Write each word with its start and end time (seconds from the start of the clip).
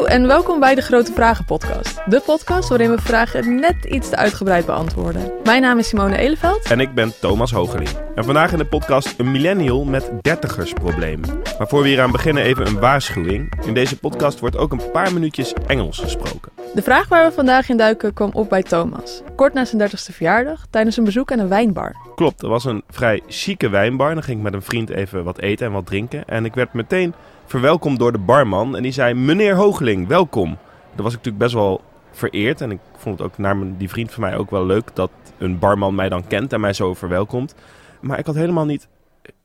Hallo 0.00 0.14
en 0.14 0.26
welkom 0.26 0.60
bij 0.60 0.74
de 0.74 0.80
Grote 0.80 1.12
Vragen 1.12 1.44
Podcast. 1.44 2.00
De 2.06 2.22
podcast 2.26 2.68
waarin 2.68 2.90
we 2.90 2.98
vragen 3.00 3.54
net 3.54 3.84
iets 3.84 4.08
te 4.08 4.16
uitgebreid 4.16 4.66
beantwoorden. 4.66 5.32
Mijn 5.44 5.62
naam 5.62 5.78
is 5.78 5.88
Simone 5.88 6.16
Eleveld. 6.16 6.70
En 6.70 6.80
ik 6.80 6.94
ben 6.94 7.12
Thomas 7.20 7.50
Hogeling. 7.50 7.88
En 8.14 8.24
vandaag 8.24 8.52
in 8.52 8.58
de 8.58 8.66
podcast 8.66 9.14
een 9.18 9.30
millennial 9.30 9.84
met 9.84 10.10
dertigersproblemen. 10.20 11.42
Maar 11.58 11.68
voor 11.68 11.82
we 11.82 11.88
hier 11.88 12.00
aan 12.00 12.10
beginnen 12.10 12.42
even 12.42 12.66
een 12.66 12.78
waarschuwing. 12.78 13.64
In 13.66 13.74
deze 13.74 13.98
podcast 13.98 14.40
wordt 14.40 14.56
ook 14.56 14.72
een 14.72 14.90
paar 14.92 15.12
minuutjes 15.12 15.52
Engels 15.66 15.98
gesproken. 15.98 16.52
De 16.74 16.82
vraag 16.82 17.08
waar 17.08 17.26
we 17.26 17.32
vandaag 17.32 17.68
in 17.68 17.76
duiken 17.76 18.14
kwam 18.14 18.30
op 18.32 18.48
bij 18.48 18.62
Thomas. 18.62 19.22
Kort 19.36 19.52
na 19.52 19.64
zijn 19.64 19.88
30ste 19.88 20.14
verjaardag 20.14 20.66
tijdens 20.70 20.96
een 20.96 21.04
bezoek 21.04 21.32
aan 21.32 21.38
een 21.38 21.48
wijnbar. 21.48 21.96
Klopt, 22.14 22.42
er 22.42 22.48
was 22.48 22.64
een 22.64 22.82
vrij 22.90 23.22
chique 23.26 23.68
wijnbar. 23.68 24.14
Dan 24.14 24.22
ging 24.22 24.36
ik 24.36 24.42
met 24.42 24.54
een 24.54 24.62
vriend 24.62 24.90
even 24.90 25.24
wat 25.24 25.38
eten 25.38 25.66
en 25.66 25.72
wat 25.72 25.86
drinken. 25.86 26.24
En 26.24 26.44
ik 26.44 26.54
werd 26.54 26.72
meteen 26.72 27.14
verwelkomd 27.50 27.98
door 27.98 28.12
de 28.12 28.18
barman. 28.18 28.76
En 28.76 28.82
die 28.82 28.92
zei, 28.92 29.14
meneer 29.14 29.54
Hogeling, 29.54 30.06
welkom. 30.06 30.58
Daar 30.94 31.02
was 31.02 31.12
ik 31.12 31.18
natuurlijk 31.18 31.38
best 31.38 31.54
wel 31.54 31.84
vereerd. 32.10 32.60
En 32.60 32.70
ik 32.70 32.80
vond 32.96 33.18
het 33.18 33.26
ook 33.26 33.38
naar 33.38 33.56
mijn, 33.56 33.76
die 33.76 33.88
vriend 33.88 34.12
van 34.12 34.22
mij 34.22 34.36
ook 34.36 34.50
wel 34.50 34.66
leuk 34.66 34.90
dat 34.94 35.10
een 35.38 35.58
barman 35.58 35.94
mij 35.94 36.08
dan 36.08 36.26
kent 36.26 36.52
en 36.52 36.60
mij 36.60 36.72
zo 36.72 36.94
verwelkomt. 36.94 37.54
Maar 38.00 38.18
ik 38.18 38.26
had 38.26 38.34
helemaal 38.34 38.64
niet 38.64 38.88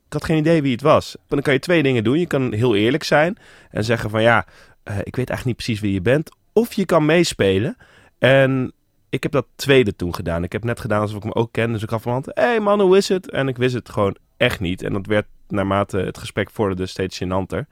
ik 0.07 0.13
had 0.13 0.25
geen 0.25 0.37
idee 0.37 0.61
wie 0.61 0.71
het 0.71 0.81
was. 0.81 1.17
Dan 1.27 1.41
kan 1.41 1.53
je 1.53 1.59
twee 1.59 1.83
dingen 1.83 2.03
doen. 2.03 2.19
Je 2.19 2.27
kan 2.27 2.53
heel 2.53 2.75
eerlijk 2.75 3.03
zijn 3.03 3.37
en 3.69 3.83
zeggen 3.83 4.09
van 4.09 4.21
ja, 4.21 4.45
uh, 4.83 4.97
ik 4.97 5.15
weet 5.15 5.29
eigenlijk 5.29 5.45
niet 5.45 5.55
precies 5.55 5.79
wie 5.79 5.93
je 5.93 6.01
bent. 6.01 6.29
Of 6.53 6.73
je 6.73 6.85
kan 6.85 7.05
meespelen. 7.05 7.77
En 8.17 8.71
ik 9.09 9.23
heb 9.23 9.31
dat 9.31 9.45
tweede 9.55 9.95
toen 9.95 10.15
gedaan. 10.15 10.43
Ik 10.43 10.51
heb 10.51 10.63
net 10.63 10.79
gedaan 10.79 11.01
alsof 11.01 11.17
ik 11.17 11.23
me 11.23 11.35
ook 11.35 11.51
ken. 11.51 11.71
Dus 11.71 11.83
ik 11.83 11.89
gaf 11.89 12.01
van 12.01 12.11
hand, 12.11 12.25
hé 12.25 12.43
hey 12.43 12.59
man, 12.59 12.81
hoe 12.81 12.97
is 12.97 13.07
het? 13.07 13.29
En 13.29 13.47
ik 13.47 13.57
wist 13.57 13.73
het 13.73 13.89
gewoon 13.89 14.15
echt 14.37 14.59
niet. 14.59 14.83
En 14.83 14.93
dat 14.93 15.05
werd 15.05 15.25
naarmate 15.47 15.97
het 15.97 16.17
gesprek 16.17 16.49
vorderde 16.49 16.85
steeds 16.85 17.23
gênanter. 17.23 17.67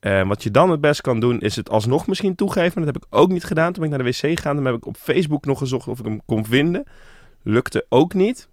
Uh, 0.00 0.28
wat 0.28 0.42
je 0.42 0.50
dan 0.50 0.70
het 0.70 0.80
best 0.80 1.00
kan 1.00 1.20
doen, 1.20 1.40
is 1.40 1.56
het 1.56 1.70
alsnog 1.70 2.06
misschien 2.06 2.34
toegeven. 2.34 2.84
Dat 2.84 2.94
heb 2.94 3.04
ik 3.04 3.08
ook 3.10 3.28
niet 3.28 3.44
gedaan. 3.44 3.72
Toen 3.72 3.82
ben 3.82 3.92
ik 3.92 3.96
naar 3.98 4.06
de 4.06 4.18
wc 4.18 4.36
gegaan. 4.36 4.56
Dan 4.56 4.64
heb 4.64 4.74
ik 4.74 4.86
op 4.86 4.96
Facebook 4.96 5.44
nog 5.44 5.58
gezocht 5.58 5.88
of 5.88 5.98
ik 5.98 6.04
hem 6.04 6.20
kon 6.26 6.44
vinden. 6.44 6.84
Lukte 7.42 7.86
ook 7.88 8.14
niet. 8.14 8.48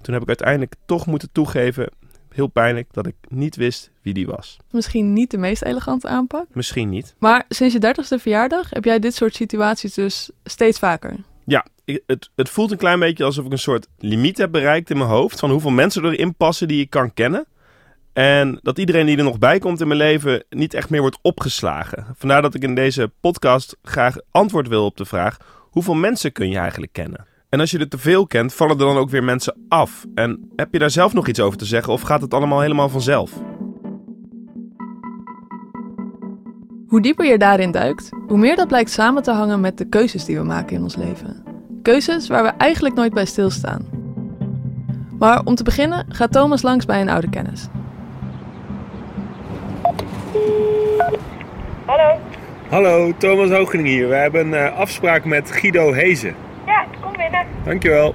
Toen 0.00 0.14
heb 0.14 0.22
ik 0.22 0.28
uiteindelijk 0.28 0.74
toch 0.86 1.06
moeten 1.06 1.28
toegeven, 1.32 1.90
heel 2.28 2.46
pijnlijk, 2.46 2.88
dat 2.92 3.06
ik 3.06 3.14
niet 3.28 3.56
wist 3.56 3.90
wie 4.02 4.14
die 4.14 4.26
was. 4.26 4.56
Misschien 4.70 5.12
niet 5.12 5.30
de 5.30 5.38
meest 5.38 5.62
elegante 5.62 6.08
aanpak. 6.08 6.46
Misschien 6.52 6.88
niet. 6.88 7.14
Maar 7.18 7.44
sinds 7.48 7.74
je 7.74 7.80
dertigste 7.80 8.18
verjaardag 8.18 8.70
heb 8.70 8.84
jij 8.84 8.98
dit 8.98 9.14
soort 9.14 9.34
situaties 9.34 9.94
dus 9.94 10.30
steeds 10.44 10.78
vaker. 10.78 11.16
Ja, 11.44 11.66
het, 12.06 12.30
het 12.34 12.48
voelt 12.48 12.70
een 12.70 12.76
klein 12.76 12.98
beetje 12.98 13.24
alsof 13.24 13.44
ik 13.44 13.52
een 13.52 13.58
soort 13.58 13.86
limiet 13.98 14.38
heb 14.38 14.52
bereikt 14.52 14.90
in 14.90 14.96
mijn 14.96 15.10
hoofd. 15.10 15.38
Van 15.38 15.50
hoeveel 15.50 15.70
mensen 15.70 16.04
erin 16.04 16.34
passen 16.34 16.68
die 16.68 16.80
ik 16.80 16.90
kan 16.90 17.14
kennen. 17.14 17.46
En 18.12 18.58
dat 18.62 18.78
iedereen 18.78 19.06
die 19.06 19.16
er 19.16 19.24
nog 19.24 19.38
bij 19.38 19.58
komt 19.58 19.80
in 19.80 19.86
mijn 19.86 19.98
leven 19.98 20.44
niet 20.50 20.74
echt 20.74 20.90
meer 20.90 21.00
wordt 21.00 21.18
opgeslagen. 21.22 22.06
Vandaar 22.16 22.42
dat 22.42 22.54
ik 22.54 22.62
in 22.62 22.74
deze 22.74 23.10
podcast 23.20 23.76
graag 23.82 24.16
antwoord 24.30 24.68
wil 24.68 24.84
op 24.84 24.96
de 24.96 25.04
vraag: 25.04 25.36
hoeveel 25.70 25.94
mensen 25.94 26.32
kun 26.32 26.48
je 26.48 26.58
eigenlijk 26.58 26.92
kennen? 26.92 27.26
En 27.48 27.60
als 27.60 27.70
je 27.70 27.78
er 27.78 27.88
te 27.88 27.98
veel 27.98 28.26
kent, 28.26 28.54
vallen 28.54 28.78
er 28.78 28.84
dan 28.84 28.96
ook 28.96 29.10
weer 29.10 29.24
mensen 29.24 29.56
af. 29.68 30.04
En 30.14 30.50
heb 30.56 30.72
je 30.72 30.78
daar 30.78 30.90
zelf 30.90 31.12
nog 31.12 31.28
iets 31.28 31.40
over 31.40 31.58
te 31.58 31.64
zeggen 31.64 31.92
of 31.92 32.00
gaat 32.00 32.20
het 32.20 32.34
allemaal 32.34 32.60
helemaal 32.60 32.88
vanzelf? 32.88 33.32
Hoe 36.86 37.02
dieper 37.02 37.26
je 37.26 37.38
daarin 37.38 37.70
duikt, 37.70 38.08
hoe 38.26 38.38
meer 38.38 38.56
dat 38.56 38.68
blijkt 38.68 38.90
samen 38.90 39.22
te 39.22 39.30
hangen 39.30 39.60
met 39.60 39.78
de 39.78 39.88
keuzes 39.88 40.24
die 40.24 40.36
we 40.36 40.44
maken 40.44 40.76
in 40.76 40.82
ons 40.82 40.96
leven. 40.96 41.42
Keuzes 41.82 42.28
waar 42.28 42.42
we 42.42 42.48
eigenlijk 42.48 42.94
nooit 42.94 43.14
bij 43.14 43.24
stilstaan. 43.24 43.86
Maar 45.18 45.44
om 45.44 45.54
te 45.54 45.64
beginnen 45.64 46.06
gaat 46.08 46.32
Thomas 46.32 46.62
langs 46.62 46.84
bij 46.84 47.00
een 47.00 47.08
oude 47.08 47.30
kennis. 47.30 47.68
Hallo. 51.86 52.20
Hallo, 52.68 53.12
Thomas 53.18 53.50
Hogening 53.50 53.88
hier. 53.88 54.08
We 54.08 54.14
hebben 54.14 54.52
een 54.52 54.72
uh, 54.72 54.78
afspraak 54.78 55.24
met 55.24 55.50
Guido 55.50 55.92
Hezen. 55.92 56.34
Ja, 56.66 56.86
kom 57.00 57.12
binnen. 57.12 57.46
Dankjewel. 57.64 58.14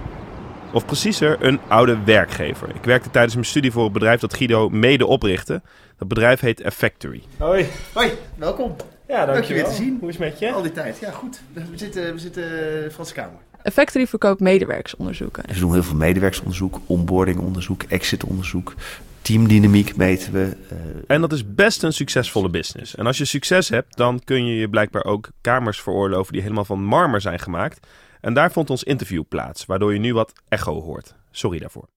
Of 0.73 0.85
preciezer, 0.85 1.37
een 1.39 1.59
oude 1.67 1.97
werkgever. 2.05 2.69
Ik 2.75 2.83
werkte 2.83 3.09
tijdens 3.09 3.33
mijn 3.33 3.45
studie 3.45 3.71
voor 3.71 3.83
het 3.83 3.93
bedrijf 3.93 4.19
dat 4.19 4.33
Guido 4.33 4.69
mede 4.69 5.05
oprichtte. 5.05 5.61
Dat 5.97 6.07
bedrijf 6.07 6.39
heet 6.39 6.61
Effectory. 6.61 7.23
Hoi. 7.37 7.65
Hoi, 7.93 8.11
welkom. 8.35 8.75
Ja, 9.07 9.25
dankjewel. 9.25 9.35
Leuk 9.35 9.43
je 9.43 9.53
weer 9.53 9.65
te 9.65 9.83
zien. 9.83 9.97
Hoe 9.99 10.09
is 10.09 10.17
het 10.17 10.29
met 10.29 10.39
je? 10.39 10.51
Al 10.51 10.61
die 10.61 10.71
tijd. 10.71 10.99
Ja, 10.99 11.11
goed. 11.11 11.41
We 11.53 11.61
zitten, 11.75 12.13
we 12.13 12.19
zitten 12.19 12.43
Franse 12.91 13.13
Kamer. 13.13 13.39
Effectory 13.67 14.07
verkoopt 14.07 14.39
medewerksonderzoeken. 14.39 15.43
Ze 15.53 15.59
doen 15.59 15.73
heel 15.73 15.83
veel 15.83 15.95
medewerksonderzoek, 15.95 16.79
onboardingonderzoek, 16.85 17.83
exitonderzoek, 17.83 18.73
teamdynamiek 19.21 19.95
meten 19.95 20.33
we. 20.33 20.57
Uh... 20.71 20.77
En 21.07 21.21
dat 21.21 21.31
is 21.31 21.53
best 21.53 21.83
een 21.83 21.93
succesvolle 21.93 22.49
business. 22.49 22.95
En 22.95 23.05
als 23.05 23.17
je 23.17 23.25
succes 23.25 23.69
hebt, 23.69 23.97
dan 23.97 24.21
kun 24.23 24.45
je 24.45 24.55
je 24.55 24.69
blijkbaar 24.69 25.03
ook 25.03 25.29
kamers 25.41 25.81
veroorloven 25.81 26.33
die 26.33 26.41
helemaal 26.41 26.65
van 26.65 26.83
marmer 26.83 27.21
zijn 27.21 27.39
gemaakt. 27.39 27.87
En 28.21 28.33
daar 28.33 28.51
vond 28.51 28.69
ons 28.69 28.83
interview 28.83 29.23
plaats, 29.29 29.65
waardoor 29.65 29.93
je 29.93 29.99
nu 29.99 30.13
wat 30.13 30.33
echo 30.47 30.81
hoort. 30.81 31.15
Sorry 31.31 31.59
daarvoor. 31.59 31.87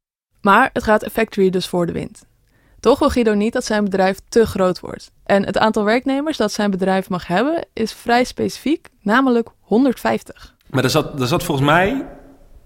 Maar 0.40 0.70
het 0.72 0.82
gaat 0.82 1.02
Effectory 1.02 1.50
dus 1.50 1.68
voor 1.68 1.86
de 1.86 1.92
wind. 1.92 2.24
Toch 2.80 2.98
wil 2.98 3.10
Guido 3.10 3.34
niet 3.34 3.52
dat 3.52 3.64
zijn 3.64 3.84
bedrijf 3.84 4.18
te 4.28 4.46
groot 4.46 4.80
wordt. 4.80 5.10
En 5.24 5.46
het 5.46 5.58
aantal 5.58 5.84
werknemers 5.84 6.36
dat 6.36 6.52
zijn 6.52 6.70
bedrijf 6.70 7.08
mag 7.08 7.26
hebben 7.26 7.66
is 7.72 7.92
vrij 7.92 8.24
specifiek, 8.24 8.88
namelijk 9.02 9.48
150. 9.60 10.58
Maar 10.70 10.84
er 10.84 10.90
zat, 10.90 11.20
er 11.20 11.26
zat 11.26 11.44
volgens 11.44 11.66
mij, 11.66 12.04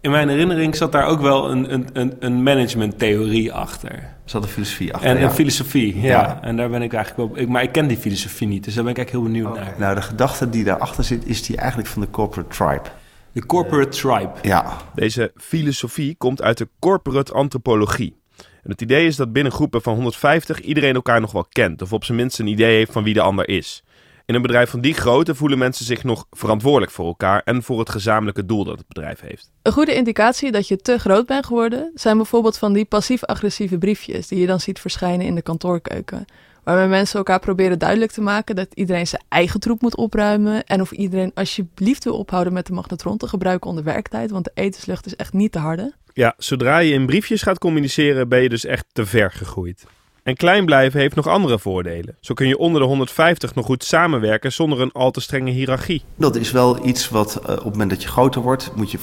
in 0.01 0.11
mijn 0.11 0.29
herinnering, 0.29 0.77
zat 0.77 0.93
daar 0.93 1.07
ook 1.07 1.21
wel 1.21 1.51
een, 1.51 1.73
een, 1.73 1.89
een, 1.93 2.17
een 2.19 2.43
managementtheorie 2.43 3.53
achter. 3.53 3.93
Er 3.93 4.31
zat 4.31 4.43
een 4.43 4.49
filosofie 4.49 4.95
achter. 4.95 5.11
En 5.11 5.19
ja. 5.19 5.25
een 5.25 5.31
filosofie, 5.31 6.01
ja. 6.01 6.09
ja. 6.09 6.43
En 6.43 6.57
daar 6.57 6.71
ben 6.71 6.83
ik 6.83 6.93
eigenlijk 6.93 7.31
wel. 7.31 7.43
Ik, 7.43 7.49
maar 7.49 7.63
ik 7.63 7.73
ken 7.73 7.87
die 7.87 7.97
filosofie 7.97 8.49
niet, 8.49 8.65
dus 8.65 8.75
daar 8.75 8.85
ben 8.85 8.93
ik 8.93 8.99
eigenlijk 8.99 9.27
heel 9.27 9.43
benieuwd 9.43 9.65
naar. 9.65 9.75
Nou, 9.79 9.95
de 9.95 10.03
gedachte 10.03 10.51
die 10.51 10.65
daarachter 10.65 11.05
zit, 11.05 11.27
is 11.27 11.43
die 11.43 11.57
eigenlijk 11.57 11.89
van 11.89 12.03
de 12.03 12.11
corporate 12.11 12.57
tribe. 12.57 12.89
De 13.33 13.47
corporate 13.47 13.89
tribe. 13.89 14.33
Ja. 14.43 14.77
Deze 14.95 15.33
filosofie 15.37 16.15
komt 16.15 16.43
uit 16.43 16.59
de 16.59 16.69
corporate 16.79 17.33
antropologie. 17.33 18.17
En 18.37 18.71
het 18.71 18.81
idee 18.81 19.07
is 19.07 19.17
dat 19.17 19.33
binnen 19.33 19.53
groepen 19.53 19.83
van 19.83 19.95
150 19.95 20.61
iedereen 20.61 20.95
elkaar 20.95 21.21
nog 21.21 21.33
wel 21.33 21.47
kent, 21.49 21.83
of 21.83 21.93
op 21.93 22.05
zijn 22.05 22.19
minst 22.19 22.39
een 22.39 22.47
idee 22.47 22.77
heeft 22.77 22.93
van 22.93 23.05
wie 23.05 23.15
de 23.15 23.21
ander 23.21 23.49
is. 23.49 23.83
In 24.27 24.35
een 24.35 24.43
bedrijf 24.43 24.71
van 24.71 24.81
die 24.81 24.95
grootte 24.95 25.35
voelen 25.35 25.59
mensen 25.59 25.85
zich 25.85 26.05
nog 26.05 26.27
verantwoordelijk 26.31 26.93
voor 26.93 27.07
elkaar 27.07 27.43
en 27.45 27.63
voor 27.63 27.79
het 27.79 27.91
gezamenlijke 27.91 28.47
doel 28.47 28.65
dat 28.65 28.79
het 28.79 28.87
bedrijf 28.89 29.21
heeft. 29.21 29.51
Een 29.63 29.73
goede 29.73 29.95
indicatie 29.95 30.53
dat 30.53 30.69
je 30.69 30.77
te 30.77 30.99
groot 30.99 31.27
bent 31.27 31.47
geworden 31.47 31.91
zijn 31.95 32.17
bijvoorbeeld 32.17 32.59
van 32.59 32.73
die 32.73 32.85
passief-agressieve 32.85 33.79
briefjes 33.79 34.29
die 34.29 34.41
je 34.41 34.47
dan 34.47 34.61
ziet 34.61 34.81
verschijnen 34.81 35.27
in 35.27 35.35
de 35.35 35.43
kantoorkeuken. 35.43 36.25
Waarbij 36.63 36.89
mensen 36.89 37.19
elkaar 37.19 37.41
proberen 37.41 37.79
duidelijk 37.79 38.13
te 38.13 38.21
maken 38.21 38.57
dat 38.57 38.69
iedereen 38.75 39.07
zijn 39.07 39.23
eigen 39.29 39.61
troep 39.61 39.81
moet 39.81 39.97
opruimen. 39.97 40.65
En 40.65 40.81
of 40.81 40.91
iedereen 40.91 41.31
alsjeblieft 41.35 42.05
wil 42.05 42.19
ophouden 42.19 42.53
met 42.53 42.67
de 42.67 42.73
magnetron 42.73 43.17
te 43.17 43.29
gebruiken 43.29 43.71
onder 43.71 43.85
werktijd, 43.85 44.31
want 44.31 44.45
de 44.45 44.51
etenslucht 44.55 45.07
is 45.07 45.17
echt 45.17 45.33
niet 45.33 45.53
te 45.53 45.59
harde. 45.59 45.95
Ja, 46.13 46.35
zodra 46.37 46.79
je 46.79 46.93
in 46.93 47.07
briefjes 47.07 47.43
gaat 47.43 47.59
communiceren 47.59 48.29
ben 48.29 48.43
je 48.43 48.49
dus 48.49 48.65
echt 48.65 48.87
te 48.93 49.07
ver 49.07 49.33
gegroeid. 49.33 49.85
En 50.25 50.37
klein 50.37 50.65
blijven 50.65 51.01
heeft 51.01 51.15
nog 51.15 51.27
andere 51.27 51.59
voordelen. 51.59 52.17
Zo 52.21 52.35
kun 52.35 52.47
je 52.47 52.59
onder 52.59 52.81
de 52.81 52.87
150 52.87 53.55
nog 53.55 53.67
goed 53.67 53.85
samenwerken 53.85 54.53
zonder 54.53 54.81
een 54.81 54.93
al 54.93 55.11
te 55.11 55.21
strenge 55.21 55.51
hiërarchie. 55.51 56.03
Dat 56.17 56.37
is 56.37 56.51
wel 56.51 56.87
iets 56.87 57.09
wat 57.09 57.41
uh, 57.43 57.51
op 57.51 57.57
het 57.57 57.65
moment 57.65 57.91
dat 57.91 58.03
je 58.03 58.09
groter 58.09 58.41
wordt, 58.41 58.73
moet 58.75 58.91
je, 58.91 58.99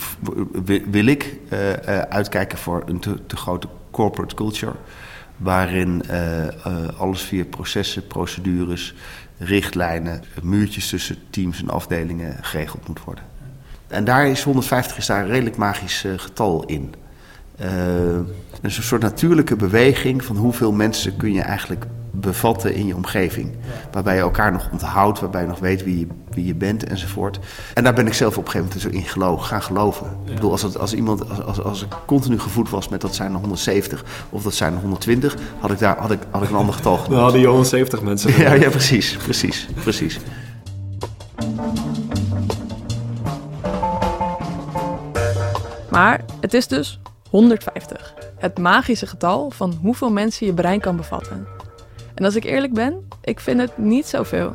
wil 0.92 1.06
ik 1.06 1.36
uh, 1.50 1.70
uh, 1.70 1.76
uitkijken 2.00 2.58
voor 2.58 2.84
een 2.86 3.00
te, 3.00 3.26
te, 3.28 3.36
grote 3.36 3.68
corporate 3.92 4.36
culture. 4.36 4.74
Waarin 5.38 6.04
alles 6.98 7.22
via 7.22 7.44
processen, 7.46 8.08
procedures, 8.08 8.94
richtlijnen, 9.38 10.24
muurtjes 10.44 10.90
tussen 10.90 11.18
teams 11.30 11.62
en 11.62 11.70
afdelingen 11.70 12.38
geregeld 12.42 12.88
moet 12.88 13.04
worden. 13.04 13.24
En 13.88 14.04
daar 14.04 14.28
is 14.28 14.44
150 14.44 14.98
is 14.98 15.06
daar 15.06 15.22
een 15.22 15.30
redelijk 15.30 15.58
magisch 15.58 16.06
getal 16.18 16.66
in. 16.66 16.94
Uh, 17.64 18.20
dus 18.62 18.78
een 18.78 18.84
soort 18.84 19.02
natuurlijke 19.02 19.56
beweging 19.56 20.24
van 20.24 20.36
hoeveel 20.36 20.72
mensen 20.72 21.18
kun 21.18 21.34
je 21.34 21.42
eigenlijk 21.42 21.86
bevatten 22.12 22.74
in 22.74 22.86
je 22.86 22.96
omgeving. 22.96 23.56
Waarbij 23.92 24.16
je 24.16 24.22
elkaar 24.22 24.52
nog 24.52 24.70
onthoudt, 24.72 25.20
waarbij 25.20 25.42
je 25.42 25.48
nog 25.48 25.60
weet 25.60 25.84
wie 25.84 26.00
je, 26.00 26.08
wie 26.30 26.46
je 26.46 26.56
bent 26.56 26.84
enzovoort. 26.84 27.40
En 27.74 27.84
daar 27.84 27.94
ben 27.94 28.08
ik 28.08 28.14
zelf 28.14 28.38
op 28.38 28.46
een 28.46 28.52
gegeven 28.52 28.80
moment 28.82 29.04
in 29.04 29.10
geloof, 29.10 29.42
gaan 29.42 29.62
geloven. 29.62 30.08
Ja. 30.24 30.30
Ik 30.30 30.36
bedoel, 30.36 30.52
als, 30.52 30.62
het, 30.62 30.78
als 30.78 30.94
iemand, 30.94 31.30
als, 31.30 31.42
als, 31.42 31.64
als 31.64 31.82
ik 31.82 31.88
continu 32.06 32.40
gevoed 32.40 32.70
was 32.70 32.90
met 32.90 33.02
dat 33.02 33.16
zijn 33.16 33.34
er 33.34 33.40
170 33.40 34.04
of 34.30 34.44
dat 34.44 34.54
zijn 34.54 34.74
er 34.74 34.80
120, 34.80 35.36
had 35.60 35.72
ik, 35.72 35.80
daar, 35.80 35.98
had 35.98 36.12
ik, 36.12 36.20
had 36.30 36.44
ik 36.44 36.50
een 36.50 36.56
ander 36.56 36.74
getal 36.74 36.98
genoemd. 36.98 37.12
Dan 37.16 37.24
hadden 37.24 37.42
je 37.42 37.48
170 37.48 38.02
mensen. 38.02 38.38
Ja, 38.38 38.54
ja, 38.54 38.70
precies, 38.70 39.18
precies, 39.18 39.68
precies. 39.84 40.20
Maar 45.90 46.22
het 46.42 46.54
is 46.54 46.68
dus 46.68 47.00
150. 47.32 48.14
Het 48.38 48.58
magische 48.58 49.08
getal 49.08 49.50
van 49.52 49.78
hoeveel 49.82 50.12
mensen 50.12 50.46
je 50.46 50.54
brein 50.54 50.80
kan 50.80 50.96
bevatten. 50.96 51.48
En 52.14 52.26
als 52.26 52.36
ik 52.36 52.44
eerlijk 52.44 52.74
ben, 52.74 53.08
ik 53.22 53.40
vind 53.40 53.60
het 53.60 53.78
niet 53.78 54.08
zoveel. 54.08 54.54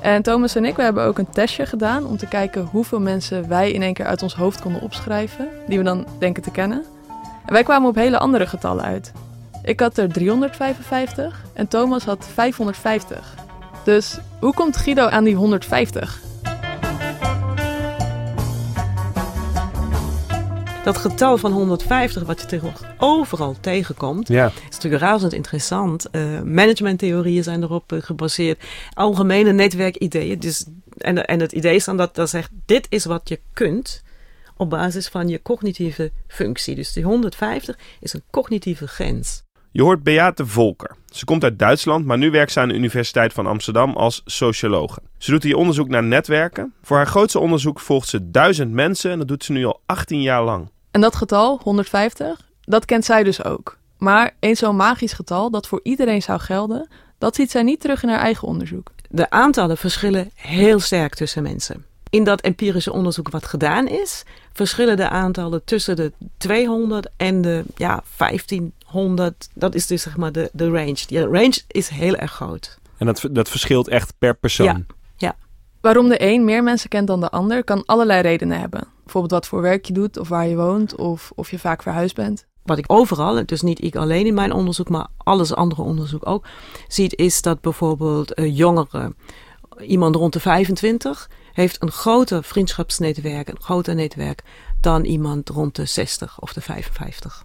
En 0.00 0.22
Thomas 0.22 0.54
en 0.54 0.64
ik 0.64 0.76
we 0.76 0.82
hebben 0.82 1.04
ook 1.04 1.18
een 1.18 1.30
testje 1.30 1.66
gedaan 1.66 2.06
om 2.06 2.16
te 2.16 2.26
kijken 2.26 2.64
hoeveel 2.64 3.00
mensen 3.00 3.48
wij 3.48 3.70
in 3.70 3.82
één 3.82 3.94
keer 3.94 4.06
uit 4.06 4.22
ons 4.22 4.34
hoofd 4.34 4.60
konden 4.60 4.82
opschrijven, 4.82 5.48
die 5.66 5.78
we 5.78 5.84
dan 5.84 6.06
denken 6.18 6.42
te 6.42 6.50
kennen. 6.50 6.84
En 7.46 7.52
wij 7.52 7.62
kwamen 7.62 7.88
op 7.88 7.94
hele 7.94 8.18
andere 8.18 8.46
getallen 8.46 8.84
uit. 8.84 9.12
Ik 9.62 9.80
had 9.80 9.98
er 9.98 10.12
355 10.12 11.44
en 11.52 11.68
Thomas 11.68 12.04
had 12.04 12.26
550. 12.34 13.34
Dus 13.84 14.18
hoe 14.40 14.54
komt 14.54 14.76
Guido 14.76 15.06
aan 15.06 15.24
die 15.24 15.34
150? 15.34 16.20
Dat 20.84 20.96
getal 20.98 21.38
van 21.38 21.52
150, 21.52 22.22
wat 22.22 22.40
je 22.40 22.46
tegenwoordig 22.46 22.94
overal 22.98 23.56
tegenkomt, 23.60 24.28
Ja. 24.28 24.46
is 24.46 24.74
natuurlijk 24.74 25.02
razend 25.02 25.32
interessant. 25.32 26.10
Eh, 26.10 26.40
managementtheorieën 26.40 27.42
zijn 27.42 27.62
erop 27.62 27.92
eh, 27.92 28.02
gebaseerd. 28.02 28.62
Algemene 28.92 29.52
netwerkideeën. 29.52 30.38
Dus, 30.38 30.64
en, 30.98 31.26
en 31.26 31.40
het 31.40 31.52
idee 31.52 31.74
is 31.74 31.84
dan 31.84 31.96
dat 31.96 32.14
dat 32.14 32.30
zegt, 32.30 32.50
dit 32.66 32.86
is 32.88 33.04
wat 33.04 33.28
je 33.28 33.40
kunt 33.52 34.02
op 34.56 34.70
basis 34.70 35.08
van 35.08 35.28
je 35.28 35.42
cognitieve 35.42 36.12
functie. 36.28 36.74
Dus 36.74 36.92
die 36.92 37.04
150 37.04 37.78
is 38.00 38.12
een 38.12 38.22
cognitieve 38.30 38.86
grens. 38.88 39.42
Je 39.74 39.82
hoort 39.82 40.02
Beate 40.02 40.46
Volker. 40.46 40.96
Ze 41.10 41.24
komt 41.24 41.44
uit 41.44 41.58
Duitsland, 41.58 42.04
maar 42.04 42.18
nu 42.18 42.30
werkt 42.30 42.52
ze 42.52 42.60
aan 42.60 42.68
de 42.68 42.74
Universiteit 42.74 43.32
van 43.32 43.46
Amsterdam 43.46 43.96
als 43.96 44.22
sociologe. 44.24 45.00
Ze 45.18 45.30
doet 45.30 45.42
hier 45.42 45.56
onderzoek 45.56 45.88
naar 45.88 46.02
netwerken. 46.02 46.74
Voor 46.82 46.96
haar 46.96 47.06
grootste 47.06 47.38
onderzoek 47.38 47.80
volgt 47.80 48.08
ze 48.08 48.30
duizend 48.30 48.72
mensen 48.72 49.10
en 49.10 49.18
dat 49.18 49.28
doet 49.28 49.44
ze 49.44 49.52
nu 49.52 49.64
al 49.64 49.80
18 49.86 50.22
jaar 50.22 50.44
lang. 50.44 50.70
En 50.90 51.00
dat 51.00 51.16
getal, 51.16 51.60
150, 51.62 52.40
dat 52.60 52.84
kent 52.84 53.04
zij 53.04 53.22
dus 53.22 53.44
ook. 53.44 53.78
Maar 53.98 54.36
een 54.40 54.56
zo'n 54.56 54.76
magisch 54.76 55.12
getal 55.12 55.50
dat 55.50 55.66
voor 55.66 55.80
iedereen 55.82 56.22
zou 56.22 56.40
gelden, 56.40 56.88
dat 57.18 57.34
ziet 57.34 57.50
zij 57.50 57.62
niet 57.62 57.80
terug 57.80 58.02
in 58.02 58.08
haar 58.08 58.20
eigen 58.20 58.48
onderzoek. 58.48 58.90
De 59.08 59.30
aantallen 59.30 59.76
verschillen 59.76 60.30
heel 60.34 60.80
sterk 60.80 61.14
tussen 61.14 61.42
mensen. 61.42 61.84
In 62.10 62.24
dat 62.24 62.40
empirische 62.40 62.92
onderzoek 62.92 63.30
wat 63.30 63.46
gedaan 63.46 63.88
is, 63.88 64.24
verschillen 64.52 64.96
de 64.96 65.08
aantallen 65.08 65.64
tussen 65.64 65.96
de 65.96 66.12
200 66.36 67.08
en 67.16 67.42
de 67.42 67.64
ja, 67.76 68.02
1500. 68.92 69.48
Dat 69.54 69.74
is 69.74 69.86
dus 69.86 70.02
zeg 70.02 70.16
maar 70.16 70.32
de, 70.32 70.50
de 70.52 70.70
range. 70.70 71.02
Die 71.06 71.20
range 71.20 71.62
is 71.68 71.88
heel 71.88 72.14
erg 72.14 72.32
groot. 72.32 72.78
En 72.98 73.06
dat, 73.06 73.28
dat 73.30 73.48
verschilt 73.48 73.88
echt 73.88 74.14
per 74.18 74.34
persoon. 74.34 74.66
Ja. 74.66 75.36
Waarom 75.82 76.08
de 76.08 76.22
een 76.22 76.44
meer 76.44 76.62
mensen 76.62 76.88
kent 76.88 77.06
dan 77.06 77.20
de 77.20 77.30
ander, 77.30 77.64
kan 77.64 77.84
allerlei 77.86 78.20
redenen 78.20 78.60
hebben. 78.60 78.88
Bijvoorbeeld 79.02 79.32
wat 79.32 79.46
voor 79.46 79.60
werk 79.60 79.84
je 79.84 79.92
doet, 79.92 80.18
of 80.18 80.28
waar 80.28 80.46
je 80.46 80.56
woont, 80.56 80.96
of 80.96 81.32
of 81.34 81.50
je 81.50 81.58
vaak 81.58 81.82
verhuisd 81.82 82.14
bent. 82.14 82.46
Wat 82.62 82.78
ik 82.78 82.84
overal, 82.86 83.46
dus 83.46 83.62
niet 83.62 83.84
ik 83.84 83.96
alleen 83.96 84.26
in 84.26 84.34
mijn 84.34 84.52
onderzoek, 84.52 84.88
maar 84.88 85.06
alles 85.16 85.54
andere 85.54 85.82
onderzoek 85.82 86.26
ook, 86.26 86.46
ziet, 86.88 87.16
is 87.16 87.42
dat 87.42 87.60
bijvoorbeeld 87.60 88.34
eh, 88.34 88.56
jongeren, 88.56 89.16
iemand 89.78 90.16
rond 90.16 90.32
de 90.32 90.40
25, 90.40 91.30
heeft 91.52 91.82
een 91.82 91.90
groter 91.90 92.44
vriendschapsnetwerk, 92.44 93.48
een 93.48 93.60
groter 93.60 93.94
netwerk, 93.94 94.42
dan 94.80 95.04
iemand 95.04 95.48
rond 95.48 95.76
de 95.76 95.84
60 95.84 96.40
of 96.40 96.52
de 96.52 96.60
55. 96.60 97.44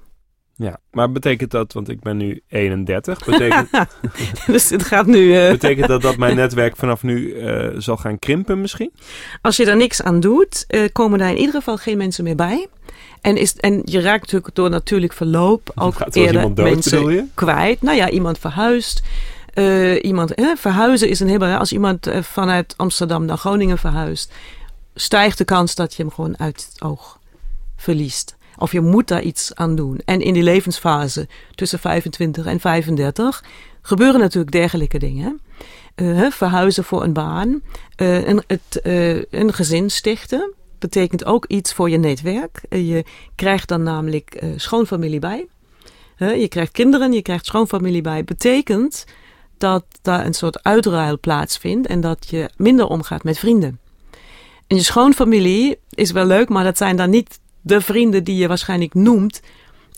Ja, 0.59 0.79
maar 0.91 1.11
betekent 1.11 1.51
dat, 1.51 1.73
want 1.73 1.89
ik 1.89 1.99
ben 1.99 2.17
nu 2.17 2.41
31, 2.47 3.25
betekent, 3.25 3.69
dus 4.45 4.69
het 4.69 4.83
gaat 4.83 5.05
nu. 5.05 5.37
eh, 5.37 5.51
betekent 5.51 5.87
dat 5.87 6.01
dat 6.01 6.17
mijn 6.17 6.35
netwerk 6.35 6.75
vanaf 6.75 7.03
nu 7.03 7.33
eh, 7.33 7.69
zal 7.77 7.97
gaan 7.97 8.19
krimpen 8.19 8.61
misschien? 8.61 8.93
Als 9.41 9.57
je 9.57 9.65
daar 9.65 9.75
niks 9.75 10.01
aan 10.01 10.19
doet, 10.19 10.65
eh, 10.67 10.81
komen 10.91 11.19
daar 11.19 11.29
in 11.29 11.37
ieder 11.37 11.53
geval 11.53 11.77
geen 11.77 11.97
mensen 11.97 12.23
meer 12.23 12.35
bij. 12.35 12.67
En, 13.21 13.37
is, 13.37 13.55
en 13.55 13.81
je 13.85 14.01
raakt 14.01 14.21
natuurlijk 14.21 14.55
door 14.55 14.69
natuurlijk 14.69 15.13
verloop 15.13 15.71
ook 15.75 15.95
Gaat 15.95 16.15
er 16.15 16.21
eerder 16.21 16.35
iemand 16.35 16.55
dood, 16.55 16.69
mensen 16.69 17.31
kwijt. 17.33 17.81
Nou 17.81 17.97
ja, 17.97 18.09
iemand 18.09 18.39
verhuist. 18.39 19.03
Iemand, 20.01 20.33
verhuizen 20.55 21.09
is 21.09 21.19
een 21.19 21.27
heel 21.27 21.37
belangrijk. 21.37 21.63
Als 21.63 21.71
iemand 21.71 22.09
vanuit 22.21 22.73
Amsterdam 22.77 23.25
naar 23.25 23.37
Groningen 23.37 23.77
verhuist, 23.77 24.33
stijgt 24.95 25.37
de 25.37 25.45
kans 25.45 25.75
dat 25.75 25.93
je 25.93 26.03
hem 26.03 26.11
gewoon 26.11 26.39
uit 26.39 26.69
het 26.71 26.81
oog 26.81 27.19
verliest. 27.75 28.36
Of 28.57 28.71
je 28.71 28.81
moet 28.81 29.07
daar 29.07 29.21
iets 29.21 29.55
aan 29.55 29.75
doen. 29.75 30.01
En 30.05 30.21
in 30.21 30.33
die 30.33 30.43
levensfase 30.43 31.27
tussen 31.55 31.79
25 31.79 32.45
en 32.45 32.59
35 32.59 33.43
gebeuren 33.81 34.19
natuurlijk 34.19 34.51
dergelijke 34.51 34.99
dingen. 34.99 35.41
Eh, 35.95 36.31
verhuizen 36.31 36.83
voor 36.83 37.03
een 37.03 37.13
baan, 37.13 37.61
eh, 37.95 38.27
een, 38.27 38.43
het, 38.47 38.81
eh, 38.81 39.15
een 39.15 39.53
gezin 39.53 39.89
stichten 39.89 40.53
betekent 40.79 41.25
ook 41.25 41.45
iets 41.45 41.73
voor 41.73 41.89
je 41.89 41.97
netwerk. 41.97 42.61
Je 42.69 43.05
krijgt 43.35 43.67
dan 43.67 43.83
namelijk 43.83 44.43
schoonfamilie 44.55 45.19
bij. 45.19 45.47
Je 46.17 46.47
krijgt 46.47 46.71
kinderen, 46.71 47.13
je 47.13 47.21
krijgt 47.21 47.45
schoonfamilie 47.45 48.01
bij. 48.01 48.23
Betekent 48.23 49.05
dat 49.57 49.85
daar 50.01 50.25
een 50.25 50.33
soort 50.33 50.63
uitruil 50.63 51.19
plaatsvindt 51.19 51.87
en 51.87 52.01
dat 52.01 52.27
je 52.29 52.49
minder 52.57 52.87
omgaat 52.87 53.23
met 53.23 53.39
vrienden. 53.39 53.79
En 54.67 54.75
je 54.75 54.83
schoonfamilie 54.83 55.79
is 55.89 56.11
wel 56.11 56.25
leuk, 56.25 56.49
maar 56.49 56.63
dat 56.63 56.77
zijn 56.77 56.95
dan 56.95 57.09
niet 57.09 57.39
de 57.67 57.81
vrienden 57.81 58.23
die 58.23 58.35
je 58.37 58.47
waarschijnlijk 58.47 58.93
noemt 58.93 59.41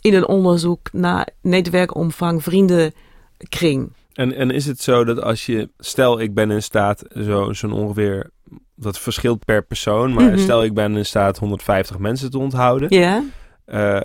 in 0.00 0.14
een 0.14 0.26
onderzoek 0.26 0.88
naar 0.92 1.28
netwerkomvang, 1.42 2.42
vriendenkring. 2.42 3.92
En, 4.12 4.32
en 4.34 4.50
is 4.50 4.66
het 4.66 4.80
zo 4.82 5.04
dat 5.04 5.22
als 5.22 5.46
je, 5.46 5.68
stel 5.78 6.20
ik 6.20 6.34
ben 6.34 6.50
in 6.50 6.62
staat, 6.62 7.04
zo, 7.14 7.52
zo'n 7.52 7.72
ongeveer, 7.72 8.30
dat 8.74 8.98
verschilt 8.98 9.44
per 9.44 9.64
persoon, 9.64 10.12
maar 10.12 10.24
Mhm. 10.30 10.38
stel 10.38 10.64
ik 10.64 10.74
ben 10.74 10.96
in 10.96 11.06
staat 11.06 11.38
150 11.38 11.98
mensen 11.98 12.30
te 12.30 12.38
onthouden, 12.38 12.88
Ja, 12.98 13.22
eh, 13.64 14.00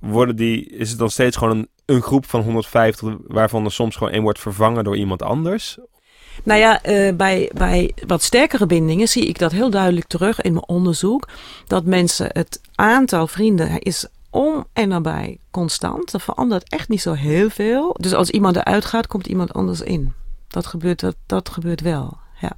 worden 0.00 0.36
die, 0.36 0.68
is 0.68 0.90
het 0.90 0.98
dan 0.98 1.10
steeds 1.10 1.36
gewoon 1.36 1.58
een, 1.58 1.68
een 1.86 2.02
groep 2.02 2.26
van 2.26 2.40
150 2.42 3.16
waarvan 3.26 3.64
er 3.64 3.72
soms 3.72 3.96
gewoon 3.96 4.12
één 4.12 4.22
wordt 4.22 4.38
vervangen 4.40 4.84
door 4.84 4.96
iemand 4.96 5.22
anders? 5.22 5.78
Nou 6.44 6.60
ja, 6.60 6.82
eh, 6.82 7.14
bij, 7.14 7.50
bij 7.54 7.94
wat 8.06 8.22
sterkere 8.22 8.66
bindingen 8.66 9.08
zie 9.08 9.26
ik 9.26 9.38
dat 9.38 9.52
heel 9.52 9.70
duidelijk 9.70 10.06
terug 10.06 10.40
in 10.40 10.52
mijn 10.52 10.68
onderzoek. 10.68 11.28
Dat 11.66 11.84
mensen 11.84 12.26
het 12.32 12.60
aantal 12.74 13.26
vrienden 13.26 13.78
is 13.78 14.06
om 14.30 14.66
en 14.72 14.88
nabij 14.88 15.38
constant. 15.50 16.10
Dat 16.10 16.22
verandert 16.22 16.68
echt 16.68 16.88
niet 16.88 17.00
zo 17.00 17.12
heel 17.12 17.50
veel. 17.50 17.96
Dus 18.00 18.14
als 18.14 18.30
iemand 18.30 18.56
eruit 18.56 18.84
gaat, 18.84 19.06
komt 19.06 19.26
iemand 19.26 19.52
anders 19.52 19.80
in. 19.80 20.12
Dat 20.48 20.66
gebeurt, 20.66 21.00
dat, 21.00 21.16
dat 21.26 21.48
gebeurt 21.48 21.80
wel. 21.80 22.18
Ja. 22.40 22.56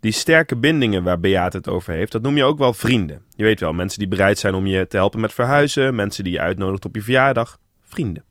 Die 0.00 0.12
sterke 0.12 0.56
bindingen 0.56 1.02
waar 1.02 1.20
Beate 1.20 1.56
het 1.56 1.68
over 1.68 1.92
heeft, 1.92 2.12
dat 2.12 2.22
noem 2.22 2.36
je 2.36 2.44
ook 2.44 2.58
wel 2.58 2.72
vrienden. 2.72 3.22
Je 3.34 3.44
weet 3.44 3.60
wel, 3.60 3.72
mensen 3.72 3.98
die 3.98 4.08
bereid 4.08 4.38
zijn 4.38 4.54
om 4.54 4.66
je 4.66 4.86
te 4.86 4.96
helpen 4.96 5.20
met 5.20 5.32
verhuizen, 5.32 5.94
mensen 5.94 6.24
die 6.24 6.32
je 6.32 6.40
uitnodigt 6.40 6.84
op 6.84 6.94
je 6.94 7.02
verjaardag. 7.02 7.58
Vrienden. 7.82 8.24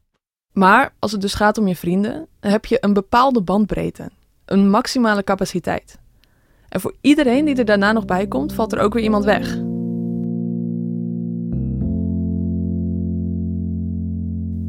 Maar 0.51 0.93
als 0.99 1.11
het 1.11 1.21
dus 1.21 1.33
gaat 1.33 1.57
om 1.57 1.67
je 1.67 1.75
vrienden, 1.75 2.27
heb 2.39 2.65
je 2.65 2.77
een 2.81 2.93
bepaalde 2.93 3.41
bandbreedte, 3.41 4.09
een 4.45 4.69
maximale 4.69 5.23
capaciteit. 5.23 5.97
En 6.69 6.81
voor 6.81 6.93
iedereen 7.01 7.45
die 7.45 7.55
er 7.55 7.65
daarna 7.65 7.91
nog 7.91 8.05
bij 8.05 8.27
komt, 8.27 8.53
valt 8.53 8.73
er 8.73 8.79
ook 8.79 8.93
weer 8.93 9.03
iemand 9.03 9.25
weg. 9.25 9.57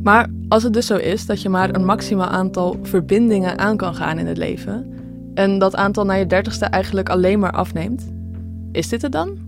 Maar 0.03 0.31
als 0.49 0.63
het 0.63 0.73
dus 0.73 0.87
zo 0.87 0.97
is 0.97 1.27
dat 1.27 1.43
je 1.43 1.49
maar 1.49 1.75
een 1.75 1.85
maximaal 1.85 2.29
aantal 2.29 2.79
verbindingen 2.83 3.59
aan 3.59 3.77
kan 3.77 3.95
gaan 3.95 4.19
in 4.19 4.27
het 4.27 4.37
leven, 4.37 4.93
en 5.35 5.59
dat 5.59 5.77
aantal 5.77 6.05
na 6.05 6.13
je 6.13 6.27
dertigste 6.27 6.65
eigenlijk 6.65 7.09
alleen 7.09 7.39
maar 7.39 7.53
afneemt, 7.53 8.13
is 8.73 8.89
dit 8.89 9.03
het 9.03 9.13
dan? 9.13 9.39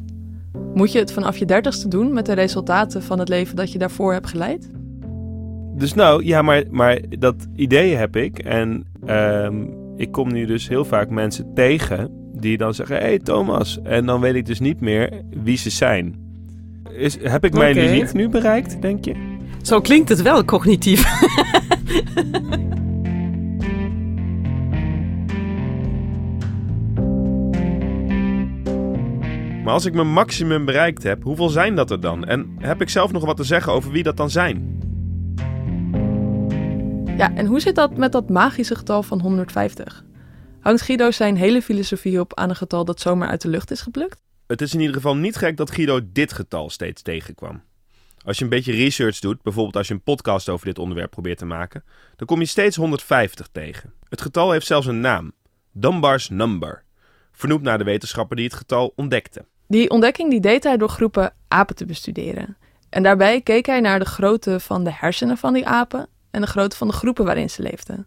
Moet 0.75 0.93
je 0.93 0.99
het 0.99 1.13
vanaf 1.13 1.37
je 1.37 1.45
dertigste 1.45 1.89
doen 1.89 2.13
met 2.13 2.27
de 2.27 2.33
resultaten 2.33 3.03
van 3.03 3.19
het 3.19 3.29
leven 3.29 3.57
dat 3.57 3.73
je 3.73 3.79
daarvoor 3.79 4.13
hebt 4.13 4.27
geleid? 4.27 4.71
Dus 5.75 5.95
nou, 5.95 6.25
ja, 6.25 6.43
maar, 6.43 6.65
maar 6.71 7.01
dat 7.19 7.35
idee 7.57 7.95
heb 7.95 8.17
ik. 8.17 8.39
En 8.39 8.85
ehm, 9.07 9.65
ik 9.99 10.13
kom 10.13 10.33
nu 10.33 10.47
dus 10.47 10.69
heel 10.69 10.85
vaak 10.85 11.11
mensen 11.11 11.55
tegen 11.55 12.11
die 12.33 12.57
dan 12.57 12.75
zeggen: 12.75 12.97
Hé 12.97 13.03
hey, 13.03 13.19
Thomas. 13.19 13.79
En 13.83 14.07
dan 14.07 14.21
weet 14.21 14.35
ik 14.35 14.47
dus 14.47 14.61
niet 14.61 14.81
meer 14.81 15.23
wie 15.43 15.57
ze 15.57 15.71
zijn. 15.71 16.15
Is, 16.91 17.19
heb 17.23 17.45
ik 17.45 17.53
mijn 17.53 17.77
Oké. 17.77 17.85
limiet 17.85 18.13
nu 18.13 18.29
bereikt, 18.29 18.83
denk 18.83 19.05
je? 19.05 19.37
Zo 19.63 19.81
klinkt 19.81 20.09
het 20.09 20.23
wel 20.23 20.45
cognitief. 20.45 21.05
Maar 29.65 29.77
als 29.77 29.87
ik 29.87 29.95
mijn 29.95 30.13
maximum 30.13 30.65
bereikt 30.65 31.03
heb, 31.03 31.23
hoeveel 31.23 31.49
zijn 31.49 31.75
dat 31.75 31.91
er 31.91 32.01
dan? 32.01 32.25
En 32.25 32.57
heb 32.59 32.81
ik 32.81 32.89
zelf 32.89 33.13
nog 33.13 33.25
wat 33.25 33.37
te 33.37 33.45
zeggen 33.45 33.73
over 33.73 33.91
wie 33.91 34.03
dat 34.03 34.17
dan 34.17 34.31
zijn? 34.31 34.78
Ja, 37.19 37.35
en 37.35 37.47
hoe 37.47 37.61
zit 37.61 37.75
dat 37.75 37.97
met 37.97 38.13
dat 38.13 38.29
magische 38.29 38.75
getal 38.75 39.03
van 39.03 39.21
150? 39.21 40.05
Hangt 40.61 40.83
Guido 40.83 41.11
zijn 41.11 41.37
hele 41.37 41.63
filosofie 41.63 42.21
op 42.21 42.35
aan 42.35 42.49
een 42.49 42.57
getal 42.57 42.85
dat 42.85 43.01
zomaar 43.01 43.29
uit 43.29 43.41
de 43.41 43.49
lucht 43.49 43.71
is 43.71 43.81
geplukt? 43.81 44.21
Het 44.47 44.61
is 44.61 44.75
in 44.75 44.81
ieder 44.81 44.95
geval 44.95 45.17
niet 45.17 45.37
gek 45.37 45.57
dat 45.57 45.71
Guido 45.71 46.01
dit 46.13 46.33
getal 46.33 46.71
steeds 46.71 47.03
tegenkwam. 47.03 47.63
Als 48.25 48.39
je 48.39 48.45
een 48.45 48.51
beetje 48.51 48.73
research 48.73 49.19
doet, 49.19 49.43
bijvoorbeeld 49.43 49.77
als 49.77 49.89
je 49.89 49.95
een 49.95 50.03
podcast 50.03 50.49
over 50.49 50.67
dit 50.67 50.79
onderwerp 50.79 51.11
probeert 51.11 51.39
te 51.39 51.45
maken, 51.45 51.85
dan 52.17 52.27
kom 52.27 52.41
je 52.41 52.47
steeds 52.47 52.77
150 52.77 53.49
tegen. 53.53 53.93
Het 54.09 54.21
getal 54.21 54.51
heeft 54.51 54.67
zelfs 54.67 54.87
een 54.87 55.01
naam: 55.01 55.33
Dunbar's 55.73 56.29
Number, 56.29 56.83
vernoemd 57.33 57.63
naar 57.63 57.79
de 57.79 57.85
wetenschapper 57.85 58.37
die 58.37 58.45
het 58.45 58.55
getal 58.55 58.93
ontdekte. 58.97 59.45
Die 59.67 59.91
ontdekking 59.91 60.31
die 60.31 60.41
deed 60.41 60.65
hij 60.65 60.77
door 60.77 60.89
groepen 60.89 61.35
apen 61.49 61.77
te 61.77 61.85
bestuderen. 61.85 62.57
En 62.89 63.03
daarbij 63.03 63.41
keek 63.41 63.67
hij 63.67 63.81
naar 63.81 63.99
de 63.99 64.05
grootte 64.05 64.61
van 64.61 64.85
de 64.85 64.93
hersenen 64.93 65.37
van 65.37 65.53
die 65.53 65.67
apen 65.67 66.09
en 66.31 66.41
de 66.41 66.47
grootte 66.47 66.77
van 66.77 66.87
de 66.87 66.93
groepen 66.93 67.25
waarin 67.25 67.51
ze 67.51 67.63
leefden. 67.63 68.07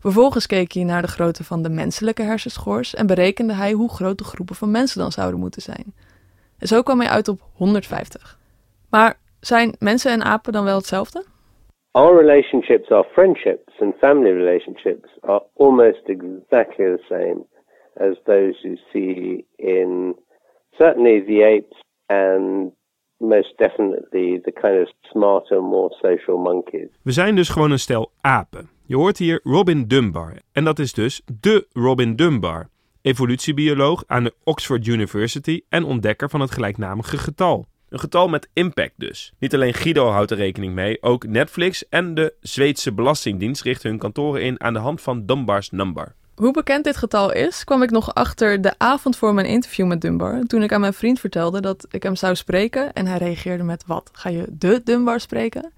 Vervolgens 0.00 0.46
keek 0.46 0.72
hij 0.72 0.84
naar 0.84 1.02
de 1.02 1.08
grootte 1.08 1.44
van 1.44 1.62
de 1.62 1.68
menselijke 1.68 2.22
hersenschors 2.22 2.94
en 2.94 3.06
berekende 3.06 3.52
hij 3.52 3.72
hoe 3.72 3.90
groot 3.90 4.18
de 4.18 4.24
groepen 4.24 4.54
van 4.54 4.70
mensen 4.70 5.00
dan 5.00 5.12
zouden 5.12 5.40
moeten 5.40 5.62
zijn. 5.62 5.94
En 6.58 6.66
zo 6.66 6.82
kwam 6.82 7.00
hij 7.00 7.08
uit 7.08 7.28
op 7.28 7.40
150. 7.54 8.38
Maar 8.90 9.18
zijn 9.40 9.74
mensen 9.78 10.12
en 10.12 10.22
apen 10.22 10.52
dan 10.52 10.64
wel 10.64 10.76
hetzelfde? 10.76 11.24
Our 11.90 12.16
relationships, 12.16 12.90
our 12.90 13.06
friendships 13.12 13.80
and 13.80 13.94
family 13.98 14.32
relationships 14.32 15.08
are 15.20 15.42
almost 15.56 16.08
exactly 16.08 16.96
the 16.96 17.02
same 17.08 17.46
as 17.94 18.16
those 18.24 18.58
you 18.62 18.76
see 18.92 19.46
in 19.56 20.16
certainly 20.70 21.24
the 21.24 21.44
apes 21.44 21.82
and 22.06 22.72
most 23.20 23.58
definitely 23.58 24.40
the 24.40 24.52
kind 24.52 24.86
of 24.86 24.92
smarter, 25.02 25.62
more 25.62 25.94
social 26.00 26.38
monkeys. 26.38 26.88
We 27.02 27.12
zijn 27.12 27.34
dus 27.34 27.48
gewoon 27.48 27.70
een 27.70 27.78
stel 27.78 28.10
apen. 28.20 28.70
Je 28.86 28.96
hoort 28.96 29.18
hier 29.18 29.40
Robin 29.42 29.88
Dunbar. 29.88 30.32
En 30.52 30.64
dat 30.64 30.78
is 30.78 30.92
dus 30.92 31.22
de 31.40 31.66
Robin 31.72 32.16
Dunbar, 32.16 32.68
evolutiebioloog 33.02 34.04
aan 34.06 34.24
de 34.24 34.34
Oxford 34.44 34.86
University 34.86 35.60
en 35.68 35.84
ontdekker 35.84 36.30
van 36.30 36.40
het 36.40 36.50
gelijknamige 36.50 37.18
getal. 37.18 37.66
Een 37.88 37.98
getal 37.98 38.28
met 38.28 38.48
impact 38.52 38.94
dus. 38.96 39.32
Niet 39.38 39.54
alleen 39.54 39.74
Guido 39.74 40.06
houdt 40.06 40.30
er 40.30 40.36
rekening 40.36 40.74
mee, 40.74 41.02
ook 41.02 41.26
Netflix 41.26 41.88
en 41.88 42.14
de 42.14 42.34
Zweedse 42.40 42.92
Belastingdienst 42.92 43.62
richten 43.62 43.90
hun 43.90 43.98
kantoren 43.98 44.42
in 44.42 44.60
aan 44.60 44.72
de 44.72 44.78
hand 44.78 45.00
van 45.00 45.26
Dunbar's 45.26 45.70
number. 45.70 46.14
Hoe 46.40 46.52
bekend 46.52 46.84
dit 46.84 46.96
getal 46.96 47.32
is, 47.32 47.64
kwam 47.64 47.82
ik 47.82 47.90
nog 47.90 48.14
achter 48.14 48.60
de 48.60 48.72
avond 48.78 49.16
voor 49.16 49.34
mijn 49.34 49.46
interview 49.46 49.86
met 49.86 50.00
Dunbar. 50.00 50.42
Toen 50.42 50.62
ik 50.62 50.72
aan 50.72 50.80
mijn 50.80 50.92
vriend 50.92 51.20
vertelde 51.20 51.60
dat 51.60 51.86
ik 51.90 52.02
hem 52.02 52.16
zou 52.16 52.34
spreken. 52.34 52.92
En 52.92 53.06
hij 53.06 53.18
reageerde 53.18 53.62
met: 53.62 53.86
Wat? 53.86 54.10
Ga 54.12 54.28
je 54.28 54.44
de 54.48 54.80
Dunbar 54.84 55.20
spreken? 55.20 55.72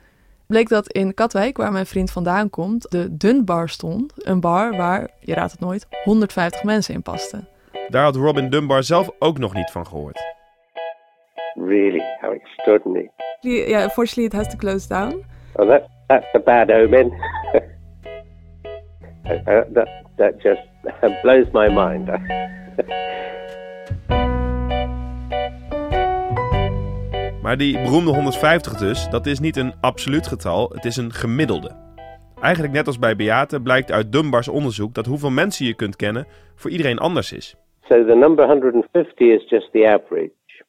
Bleek 0.46 0.68
dat 0.68 0.92
in 0.92 1.14
Katwijk, 1.14 1.56
waar 1.56 1.72
mijn 1.72 1.86
vriend 1.86 2.10
vandaan 2.10 2.50
komt, 2.50 2.90
de 2.90 3.16
Dunbar 3.16 3.68
stond. 3.68 4.26
Een 4.26 4.40
bar 4.40 4.76
waar, 4.76 5.10
je 5.20 5.34
raadt 5.34 5.52
het 5.52 5.60
nooit, 5.60 5.86
150 6.04 6.62
mensen 6.62 6.94
in 6.94 7.02
pasten. 7.02 7.48
Daar 7.88 8.04
had 8.04 8.16
Robin 8.16 8.50
Dunbar 8.50 8.82
zelf 8.82 9.10
ook 9.18 9.38
nog 9.38 9.54
niet 9.54 9.70
van 9.70 9.86
gehoord. 9.86 10.20
Really, 11.54 12.02
how 12.20 12.32
extraordinary. 12.32 13.10
Yeah, 13.40 13.82
unfortunately 13.82 14.24
it 14.24 14.32
has 14.32 14.48
to 14.48 14.56
close 14.56 14.88
down. 14.88 15.24
Oh, 15.52 15.68
that, 15.68 15.82
that's 16.06 16.34
a 16.34 16.38
bad 16.38 16.70
omen. 16.70 17.12
Uh, 19.24 19.32
uh, 19.46 19.60
that, 19.74 20.01
that 20.22 20.40
just 20.40 20.62
blows 21.22 21.50
my 21.52 21.68
mind. 21.68 22.08
Maar 27.42 27.56
die 27.56 27.82
beroemde 27.82 28.10
150 28.10 28.76
dus, 28.76 29.08
dat 29.08 29.26
is 29.26 29.40
niet 29.40 29.56
een 29.56 29.72
absoluut 29.80 30.26
getal, 30.26 30.70
het 30.74 30.84
is 30.84 30.96
een 30.96 31.12
gemiddelde. 31.12 31.70
Eigenlijk 32.40 32.74
net 32.74 32.86
als 32.86 32.98
bij 32.98 33.16
Beate 33.16 33.60
blijkt 33.60 33.92
uit 33.92 34.12
Dunbars 34.12 34.48
onderzoek 34.48 34.94
dat 34.94 35.06
hoeveel 35.06 35.30
mensen 35.30 35.66
je 35.66 35.74
kunt 35.74 35.96
kennen 35.96 36.26
voor 36.54 36.70
iedereen 36.70 36.98
anders 36.98 37.32
is. 37.32 37.56
So 37.80 38.04
the 38.04 38.14
number 38.14 38.46
150 38.46 39.28
is 39.28 39.48
just 39.48 39.72
the 39.72 39.88
average. 39.88 40.64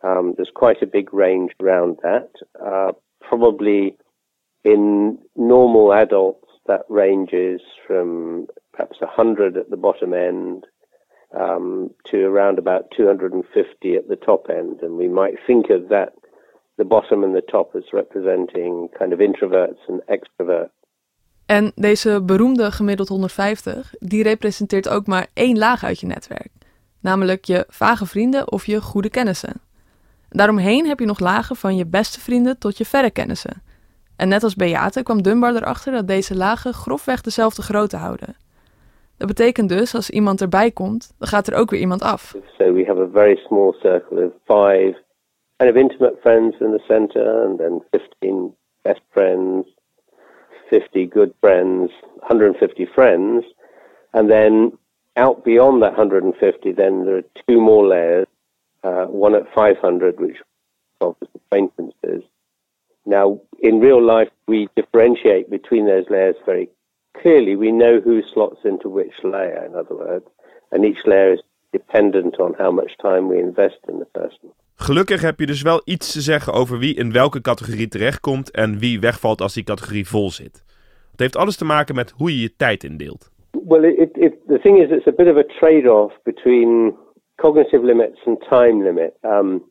Um, 0.00 0.34
there's 0.34 0.52
quite 0.52 0.84
a 0.84 0.88
big 0.90 1.08
range 1.12 1.54
around 1.56 2.00
that. 2.00 2.46
Uh, 2.60 2.88
probably 3.18 3.96
in 4.60 5.18
normal 5.34 5.94
adults, 5.94 6.48
that 6.68 6.84
ranges 6.88 7.62
from 7.86 8.46
perhaps 8.78 9.00
100 9.00 9.56
at 9.56 9.70
the 9.70 9.76
bottom 9.76 10.12
end 10.12 10.66
um, 11.32 11.94
to 12.02 12.16
around 12.24 12.58
about 12.58 12.90
250 12.90 13.96
at 13.96 14.08
the 14.08 14.18
top 14.18 14.48
end. 14.48 14.82
And 14.82 14.96
we 14.96 15.08
might 15.08 15.38
think 15.46 15.68
of 15.70 15.88
that, 15.88 16.12
the 16.76 16.84
bottom 16.84 17.24
and 17.24 17.34
the 17.34 17.44
top, 17.44 17.74
as 17.74 17.92
representing 17.92 18.88
kind 18.98 19.12
of 19.12 19.18
introverts 19.20 19.80
and 19.88 20.00
extroverts. 20.06 20.76
En 21.46 21.72
deze 21.74 22.22
beroemde 22.22 22.72
gemiddeld 22.72 23.08
150, 23.08 23.94
die 23.98 24.22
representeert 24.22 24.88
ook 24.88 25.06
maar 25.06 25.26
één 25.34 25.58
laag 25.58 25.84
uit 25.84 26.00
je 26.00 26.06
netwerk. 26.06 26.50
Namelijk 27.00 27.44
je 27.44 27.64
vage 27.68 28.06
vrienden 28.06 28.52
of 28.52 28.66
je 28.66 28.80
goede 28.80 29.10
kennissen. 29.10 29.60
Daaromheen 30.28 30.86
heb 30.86 30.98
je 30.98 31.06
nog 31.06 31.18
lagen 31.18 31.56
van 31.56 31.76
je 31.76 31.86
beste 31.86 32.20
vrienden 32.20 32.58
tot 32.58 32.78
je 32.78 32.84
verre 32.84 33.10
kennissen. 33.10 33.62
En 34.16 34.28
net 34.28 34.42
als 34.42 34.54
Beate 34.54 35.02
kwam 35.02 35.22
Dunbar 35.22 35.54
erachter 35.54 35.92
dat 35.92 36.06
deze 36.06 36.36
lagen 36.36 36.74
grofweg 36.74 37.20
dezelfde 37.20 37.62
grootte 37.62 37.96
houden. 37.96 38.36
Dat 39.18 39.28
betekent 39.28 39.68
dus, 39.68 39.94
als 39.94 40.10
iemand 40.10 40.40
erbij 40.40 40.70
komt, 40.70 41.14
dan 41.18 41.28
gaat 41.28 41.46
er 41.46 41.54
ook 41.54 41.70
weer 41.70 41.80
iemand 41.80 42.02
af. 42.02 42.34
So 42.58 42.72
we 42.72 42.84
have 42.84 43.00
a 43.00 43.08
very 43.12 43.36
small 43.36 43.72
circle 43.72 44.24
of 44.24 44.32
five 44.44 45.06
kind 45.56 45.70
of 45.70 45.76
intimate 45.76 46.16
friends 46.20 46.60
in 46.60 46.70
the 46.70 46.82
center, 46.86 47.44
and 47.44 47.58
then 47.58 47.82
15 47.90 48.54
best 48.82 49.00
friends, 49.10 49.66
50 50.70 51.08
good 51.08 51.32
friends, 51.40 51.92
150 52.20 52.86
friends, 52.86 53.54
and 54.10 54.28
then 54.28 54.78
out 55.16 55.44
beyond 55.44 55.82
that 55.82 55.96
150, 55.96 56.72
then 56.72 57.04
there 57.04 57.16
are 57.16 57.28
two 57.48 57.60
more 57.60 57.86
layers. 57.86 58.26
Uh, 58.84 59.06
one 59.06 59.34
at 59.34 59.52
500, 59.52 60.20
which 60.20 60.36
offers 61.00 61.28
acquaintances. 61.34 62.22
Now, 63.04 63.40
in 63.58 63.80
real 63.80 64.00
life, 64.00 64.30
we 64.46 64.68
differentiate 64.76 65.50
between 65.50 65.86
those 65.86 66.04
layers 66.08 66.36
very 66.46 66.68
clearly. 67.12 67.56
We 67.56 67.70
know 67.70 68.00
who 68.04 68.22
slots 68.22 68.64
into 68.64 68.88
which 68.88 69.22
layer, 69.22 69.64
in 69.64 69.74
other 69.74 69.96
words, 69.96 70.26
and 70.70 70.84
each 70.84 71.04
layer 71.04 71.32
is 71.32 71.42
dependent 71.70 72.38
on 72.38 72.54
how 72.58 72.70
much 72.70 72.96
time 72.96 73.28
we 73.28 73.38
invest 73.38 73.78
in 73.88 73.98
the 73.98 74.06
person. 74.12 74.52
Gelukkig 74.74 75.22
heb 75.22 75.40
je 75.40 75.46
dus 75.46 75.62
wel 75.62 75.80
iets 75.84 76.12
te 76.12 76.20
zeggen 76.20 76.52
over 76.52 76.78
wie 76.78 76.94
in 76.94 77.12
welke 77.12 77.40
categorie 77.40 77.88
terechtkomt 77.88 78.50
en 78.50 78.78
wie 78.78 79.00
wegvalt 79.00 79.40
als 79.40 79.54
die 79.54 79.64
categorie 79.64 80.08
vol 80.08 80.30
zit. 80.30 80.64
Het 81.10 81.20
heeft 81.20 81.36
alles 81.36 81.56
te 81.56 81.64
maken 81.64 81.94
met 81.94 82.10
hoe 82.10 82.30
je 82.30 82.40
je 82.40 82.56
tijd 82.56 82.84
indeelt. 82.84 83.30
Well, 83.50 83.84
it, 83.84 84.16
it, 84.16 84.34
the 84.46 84.58
thing 84.58 84.78
is, 84.78 84.90
it's 84.90 85.06
a 85.06 85.12
bit 85.12 85.28
of 85.28 85.36
a 85.36 85.44
trade-off 85.58 86.12
between 86.22 86.96
cognitive 87.34 87.84
limits 87.84 88.20
and 88.26 88.40
time 88.40 88.82
limit. 88.82 89.12
Um, 89.22 89.62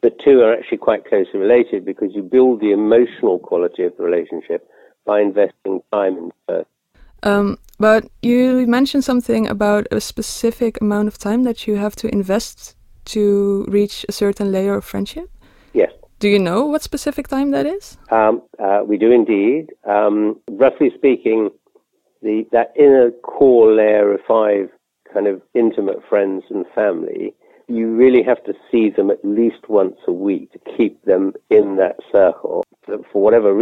the 0.00 0.14
two 0.16 0.42
are 0.42 0.56
actually 0.56 0.78
quite 0.78 1.02
closely 1.08 1.40
related 1.40 1.84
because 1.84 2.14
you 2.14 2.28
build 2.28 2.60
the 2.60 2.72
emotional 2.72 3.38
quality 3.38 3.84
of 3.84 3.92
the 3.96 4.02
relationship 4.02 4.68
by 5.10 5.20
investing 5.20 5.82
time 5.92 6.14
in 6.20 6.30
first. 6.46 6.70
Um, 7.30 7.58
but 7.78 8.02
you 8.22 8.66
mentioned 8.78 9.04
something 9.04 9.42
about 9.56 9.84
a 9.90 10.00
specific 10.00 10.80
amount 10.80 11.08
of 11.08 11.18
time 11.18 11.42
that 11.48 11.58
you 11.66 11.74
have 11.84 11.94
to 11.96 12.06
invest 12.18 12.76
to 13.14 13.24
reach 13.68 13.96
a 14.08 14.12
certain 14.12 14.52
layer 14.52 14.74
of 14.74 14.84
friendship. 14.84 15.28
Yes. 15.72 15.92
Do 16.20 16.28
you 16.28 16.38
know 16.38 16.60
what 16.72 16.82
specific 16.82 17.26
time 17.26 17.50
that 17.50 17.66
is? 17.66 17.98
Um, 18.10 18.42
uh, 18.64 18.80
we 18.90 18.96
do 19.04 19.10
indeed. 19.10 19.64
Um, 19.96 20.38
roughly 20.64 20.90
speaking, 20.94 21.50
the 22.22 22.46
that 22.52 22.68
inner 22.76 23.10
core 23.32 23.72
layer 23.80 24.12
of 24.14 24.20
five 24.28 24.66
kind 25.12 25.26
of 25.26 25.42
intimate 25.54 26.00
friends 26.08 26.44
and 26.50 26.64
family, 26.74 27.34
you 27.66 27.84
really 28.02 28.22
have 28.22 28.42
to 28.44 28.52
see 28.70 28.90
them 28.96 29.10
at 29.10 29.24
least 29.24 29.62
once 29.68 29.98
a 30.06 30.12
week 30.12 30.52
to 30.52 30.60
keep 30.76 30.94
them 31.04 31.32
in 31.58 31.76
that 31.82 31.96
circle. 32.12 32.62
For 32.84 33.20
whatever 33.20 33.54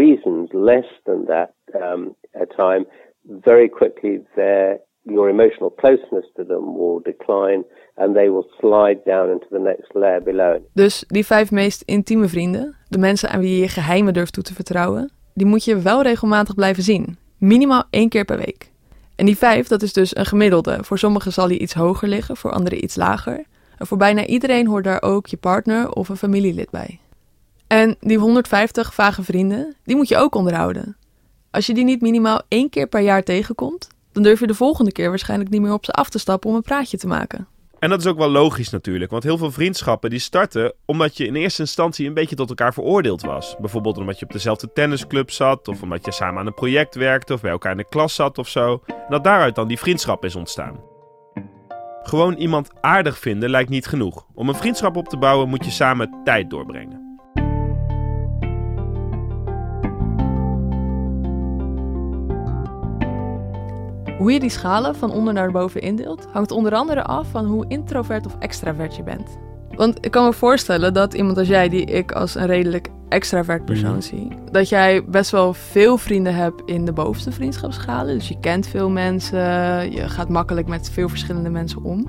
less 0.52 0.87
than 1.04 1.25
that 1.26 1.50
um, 1.75 2.14
time, 2.56 2.87
very 3.22 3.68
quickly 3.68 4.20
their 4.34 4.80
your 5.02 5.28
emotional 5.28 5.70
closeness 5.70 6.26
to 6.37 6.44
them 6.44 6.76
will 6.76 7.00
decline 7.02 7.64
and 7.96 8.14
they 8.14 8.30
will 8.30 8.46
slide 8.58 9.00
down 9.04 9.30
into 9.30 9.46
the 9.50 9.58
next 9.58 9.94
layer 9.94 10.22
below. 10.22 10.58
Dus 10.72 11.04
die 11.06 11.26
vijf 11.26 11.50
meest 11.50 11.82
intieme 11.82 12.28
vrienden, 12.28 12.76
de 12.88 12.98
mensen 12.98 13.28
aan 13.28 13.40
wie 13.40 13.54
je 13.54 13.60
je 13.60 13.68
geheimen 13.68 14.12
durft 14.12 14.32
toe 14.32 14.42
te 14.42 14.54
vertrouwen, 14.54 15.12
die 15.34 15.46
moet 15.46 15.64
je 15.64 15.78
wel 15.78 16.02
regelmatig 16.02 16.54
blijven 16.54 16.82
zien. 16.82 17.18
Minimaal 17.38 17.82
één 17.90 18.08
keer 18.08 18.25
per 18.25 18.37
week. 18.37 18.70
En 19.16 19.26
die 19.26 19.38
vijf, 19.38 19.68
dat 19.68 19.82
is 19.82 19.92
dus 19.92 20.16
een 20.16 20.26
gemiddelde. 20.26 20.84
Voor 20.84 20.98
sommigen 20.98 21.32
zal 21.32 21.48
die 21.48 21.58
iets 21.58 21.75
hoger 21.75 22.08
liggen, 22.08 22.37
voor 22.37 22.50
anderen 22.50 22.84
iets 22.84 22.96
lager. 22.96 23.44
En 23.78 23.87
voor 23.87 23.96
bijna 23.96 24.26
iedereen 24.26 24.66
hoort 24.66 24.84
daar 24.84 25.02
ook 25.02 25.26
je 25.26 25.37
partner 25.37 25.92
of 25.92 26.08
een 26.08 26.16
familielid 26.16 26.70
bij. 26.70 27.00
En 27.68 27.96
die 28.00 28.18
150 28.18 28.94
vage 28.94 29.22
vrienden, 29.22 29.75
die 29.84 29.96
moet 29.96 30.08
je 30.08 30.16
ook 30.16 30.34
onderhouden. 30.34 30.96
Als 31.50 31.66
je 31.66 31.75
die 31.75 31.84
niet 31.84 32.00
minimaal 32.00 32.42
één 32.48 32.70
keer 32.70 32.87
per 32.87 33.00
jaar 33.00 33.22
tegenkomt, 33.22 33.88
dan 34.12 34.22
durf 34.22 34.40
je 34.40 34.46
de 34.46 34.54
volgende 34.54 34.92
keer 34.92 35.08
waarschijnlijk 35.08 35.50
niet 35.50 35.60
meer 35.60 35.72
op 35.72 35.84
ze 35.84 35.92
af 35.92 36.08
te 36.10 36.18
stappen 36.18 36.50
om 36.50 36.56
een 36.56 36.62
praatje 36.62 36.98
te 36.98 37.06
maken. 37.06 37.46
En 37.78 37.90
dat 37.90 38.00
is 38.00 38.06
ook 38.06 38.18
wel 38.18 38.30
logisch 38.30 38.70
natuurlijk, 38.70 39.10
want 39.10 39.22
heel 39.22 39.38
veel 39.38 39.50
vriendschappen 39.50 40.10
die 40.10 40.18
starten 40.18 40.72
omdat 40.84 41.16
je 41.16 41.26
in 41.26 41.34
eerste 41.34 41.62
instantie 41.62 42.06
een 42.06 42.14
beetje 42.14 42.37
tot 42.37 42.48
elkaar 42.48 42.72
veroordeeld 42.72 43.22
was. 43.22 43.56
Bijvoorbeeld 43.60 43.98
omdat 43.98 44.18
je 44.18 44.25
op 44.25 44.32
dezelfde 44.32 44.72
tennisclub 44.72 45.30
zat, 45.30 45.68
of 45.68 45.82
omdat 45.82 46.04
je 46.04 46.12
samen 46.12 46.40
aan 46.40 46.46
een 46.46 46.54
project 46.54 46.94
werkte, 46.94 47.32
of 47.32 47.40
bij 47.40 47.50
elkaar 47.50 47.72
in 47.72 47.76
de 47.76 47.88
klas 47.88 48.14
zat 48.14 48.38
of 48.38 48.48
zo. 48.48 48.82
En 48.87 48.94
dat 49.08 49.25
daaruit 49.25 49.54
dan 49.54 49.68
die 49.68 49.78
vriendschap 49.78 50.25
is 50.25 50.37
ontstaan. 50.37 50.80
Gewoon 52.02 52.34
iemand 52.34 52.70
aardig 52.80 53.18
vinden 53.18 53.50
lijkt 53.50 53.70
niet 53.70 53.87
genoeg. 53.87 54.26
Om 54.34 54.48
een 54.48 54.54
vriendschap 54.54 54.96
op 54.96 55.08
te 55.08 55.16
bouwen 55.16 55.48
moet 55.48 55.64
je 55.64 55.70
samen 55.70 56.20
tijd 56.25 56.50
doorbrengen. 56.50 57.07
Hoe 64.18 64.32
je 64.32 64.40
die 64.40 64.50
schalen 64.50 64.94
van 64.94 65.12
onder 65.12 65.32
naar 65.34 65.50
boven 65.50 65.80
indeelt, 65.80 66.26
hangt 66.32 66.50
onder 66.50 66.72
andere 66.72 67.02
af 67.02 67.30
van 67.30 67.44
hoe 67.44 67.64
introvert 67.68 68.26
of 68.26 68.37
extravert 68.38 68.96
je 68.96 69.02
bent. 69.02 69.38
Want 69.76 70.04
ik 70.04 70.10
kan 70.10 70.25
me 70.25 70.32
voorstellen 70.32 70.94
dat 70.94 71.14
iemand 71.14 71.38
als 71.38 71.48
jij, 71.48 71.68
die 71.68 71.84
ik 71.84 72.12
als 72.12 72.34
een 72.34 72.46
redelijk 72.46 72.88
extravert 73.08 73.64
persoon 73.64 73.90
Mhm. 73.90 74.00
zie, 74.00 74.28
dat 74.50 74.68
jij 74.68 75.04
best 75.04 75.30
wel 75.30 75.52
veel 75.54 75.98
vrienden 75.98 76.34
hebt 76.34 76.62
in 76.64 76.84
de 76.84 76.92
bovenste 76.92 77.32
vriendschapsschalen. 77.32 78.14
Dus 78.14 78.28
je 78.28 78.40
kent 78.40 78.66
veel 78.66 78.90
mensen, 78.90 79.38
je 79.92 80.08
gaat 80.08 80.28
makkelijk 80.28 80.66
met 80.68 80.90
veel 80.90 81.08
verschillende 81.08 81.50
mensen 81.50 81.84
om. 81.84 82.06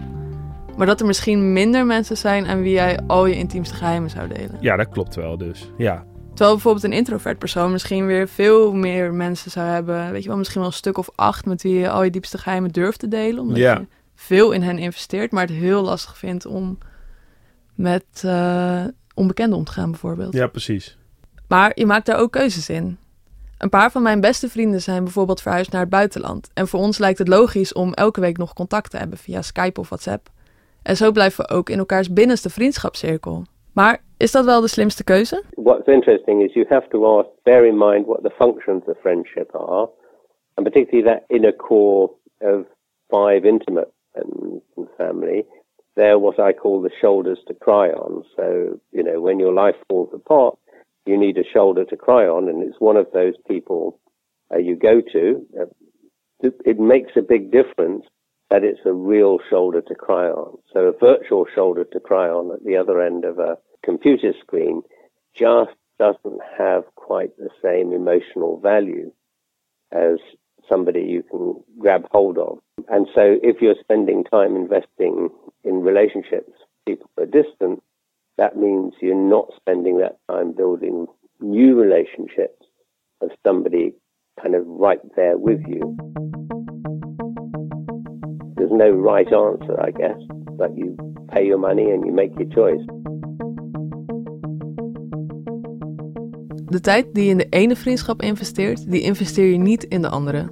Maar 0.78 0.88
dat 0.88 1.00
er 1.00 1.06
misschien 1.06 1.54
minder 1.54 1.86
mensen 1.86 2.18
zijn 2.18 2.48
aan 2.48 2.62
wie 2.62 2.74
jij 2.74 3.00
al 3.08 3.25
je 3.25 3.36
intiemste 3.36 3.75
geheimen 3.75 4.10
zou 4.10 4.28
delen. 4.28 4.58
Ja, 4.60 4.75
dat 4.75 4.89
klopt 4.89 5.16
wel 5.16 5.38
dus. 5.38 5.72
Ja. 5.78 6.04
Terwijl 6.39 6.60
bijvoorbeeld 6.60 6.93
een 6.93 7.00
introvert 7.00 7.39
persoon 7.39 7.72
misschien 7.72 8.05
weer 8.05 8.27
veel 8.27 8.74
meer 8.74 9.13
mensen 9.13 9.51
zou 9.51 9.67
hebben. 9.67 10.12
Weet 10.12 10.22
je 10.22 10.27
wel, 10.27 10.38
misschien 10.38 10.60
wel 10.60 10.69
een 10.69 10.75
stuk 10.75 10.98
of 10.98 11.10
acht 11.15 11.46
met 11.46 11.62
wie 11.62 11.74
je 11.74 11.89
al 11.89 12.03
je 12.03 12.10
diepste 12.10 12.38
geheimen 12.38 12.72
durft 12.72 13.00
te 13.00 13.08
delen. 13.08 13.41
Omdat 13.41 13.58
je 13.58 13.88
veel 14.15 14.51
in 14.51 14.62
hen 14.62 14.77
investeert, 14.77 15.31
maar 15.31 15.41
het 15.41 15.51
heel 15.51 15.81
lastig 15.84 16.17
vindt 16.17 16.46
om 16.46 16.77
met 17.75 18.03
uh, 18.25 18.84
onbekenden 19.13 19.58
om 19.58 19.63
te 19.63 19.72
gaan, 19.72 19.91
bijvoorbeeld. 19.91 20.34
Ja, 20.34 20.48
precies. 20.48 20.98
Maar 21.48 21.72
je 21.75 21.86
maakt 21.86 22.05
daar 22.05 22.19
ook 22.19 22.31
keuzes 22.31 22.69
in. 22.69 22.98
Een 23.58 23.69
paar 23.69 23.91
van 23.91 24.01
mijn 24.01 24.22
beste 24.22 24.50
vrienden 24.50 24.81
zijn 24.81 25.03
bijvoorbeeld 25.03 25.41
verhuisd 25.41 25.72
naar 25.72 25.81
het 25.81 25.89
buitenland. 25.89 26.50
En 26.53 26.67
voor 26.67 26.79
ons 26.79 26.98
lijkt 26.98 27.19
het 27.19 27.27
logisch 27.27 27.74
om 27.74 27.93
elke 27.93 28.22
week 28.22 28.38
nog 28.38 28.53
contact 28.53 28.91
te 28.91 28.98
hebben 28.98 29.17
via 29.17 29.41
Skype 29.41 29.79
of 29.79 29.89
WhatsApp. 29.89 30.29
En 30.81 30.98
zo 30.98 31.12
blijven 31.12 31.46
we 31.46 31.53
ook 31.53 31.69
in 31.69 31.77
elkaars 31.77 32.13
binnenste 32.13 32.50
vriendschapscirkel. 32.50 33.46
Maar 33.74 34.02
is 34.18 34.32
dat 34.32 34.46
wel 34.46 34.62
de 34.62 34.68
slimste 34.68 35.04
keuze? 35.04 35.44
What's 35.56 35.88
interesting 35.88 36.42
is 36.44 36.54
you 36.54 36.66
have 36.70 36.88
to 36.90 37.20
ask, 37.20 37.30
bear 37.44 37.66
in 37.66 37.78
mind 37.78 38.06
what 38.06 38.24
the 38.24 38.34
functions 38.38 38.84
of 38.88 38.98
friendship 39.02 39.56
are. 39.56 39.90
And 40.56 40.66
particularly 40.66 41.10
that 41.10 41.24
inner 41.28 41.56
core 41.56 42.10
of 42.42 42.66
five 43.10 43.48
intimate 43.48 43.92
and 44.16 44.62
family. 44.98 45.46
They're 45.96 46.20
what 46.20 46.40
I 46.40 46.54
call 46.54 46.82
the 46.82 46.92
shoulders 47.02 47.40
to 47.48 47.54
cry 47.54 47.90
on. 47.90 48.24
So, 48.36 48.80
you 48.92 49.04
know, 49.04 49.22
when 49.22 49.40
your 49.40 49.54
life 49.54 49.76
falls 49.88 50.10
apart, 50.14 50.58
you 51.06 51.18
need 51.18 51.38
a 51.38 51.44
shoulder 51.44 51.86
to 51.86 51.98
cry 51.98 52.26
on, 52.26 52.48
and 52.50 52.64
it's 52.64 52.80
one 52.80 52.98
of 52.98 53.08
those 53.14 53.34
people 53.48 54.00
uh, 54.54 54.58
you 54.58 54.76
go 54.76 55.02
to. 55.02 55.46
Uh, 55.60 56.50
it 56.66 56.80
makes 56.80 57.12
a 57.18 57.22
big 57.22 57.52
difference 57.52 58.06
that 58.50 58.63
it's 58.63 58.79
a 58.86 58.94
real 58.94 59.39
shoulder 59.50 59.82
to 59.82 59.96
cry 59.96 60.27
on. 60.27 60.58
So 60.74 60.79
a 60.82 60.98
virtual 60.98 61.46
shoulder 61.53 61.84
to 61.84 62.00
cry 62.00 62.29
on 62.29 62.51
at 62.51 62.63
the 62.63 62.77
other 62.77 63.01
end 63.01 63.25
of 63.25 63.39
a 63.39 63.58
computer 63.84 64.34
screen 64.41 64.82
just 65.36 65.72
doesn't 66.00 66.39
have 66.58 66.84
quite 66.96 67.36
the 67.38 67.50
same 67.62 67.94
emotional 67.94 68.60
value 68.60 69.12
as 69.91 70.18
somebody 70.68 71.01
you 71.01 71.24
can 71.24 71.56
grab 71.79 72.08
hold 72.12 72.38
of. 72.38 72.60
And 72.88 73.08
so 73.13 73.38
if 73.44 73.62
you're 73.62 73.75
spending 73.79 74.24
time 74.24 74.56
investing 74.56 75.29
in 75.63 75.82
relationships, 75.82 76.51
people 76.88 77.10
are 77.18 77.25
distant, 77.25 77.84
that 78.38 78.56
means 78.56 78.94
you're 79.01 79.15
not 79.15 79.51
spending 79.58 79.98
that 80.00 80.18
time 80.29 80.53
building 80.53 81.08
new 81.39 81.75
relationships 81.75 82.65
of 83.22 83.29
somebody 83.46 83.94
kind 84.41 84.56
of 84.56 84.65
right 84.65 85.01
there 85.15 85.38
with 85.38 85.62
you. 85.68 85.98
There's 88.60 88.72
no 88.72 88.92
right 88.92 89.34
answer, 89.34 89.88
I 89.88 89.92
guess, 89.92 90.25
but 90.58 90.75
you 90.75 90.96
pay 91.28 91.46
your 91.46 91.60
money 91.60 91.94
and 91.94 92.04
you 92.04 92.12
make 92.12 92.32
your 92.36 92.51
choice. 92.51 92.86
De 96.66 96.80
tijd 96.80 97.06
die 97.13 97.24
je 97.24 97.30
in 97.30 97.38
de 97.38 97.48
ene 97.50 97.75
vriendschap 97.75 98.22
investeert, 98.22 98.92
die 98.92 99.01
investeer 99.01 99.51
je 99.51 99.58
niet 99.58 99.84
in 99.84 100.01
de 100.01 100.10
andere. 100.10 100.50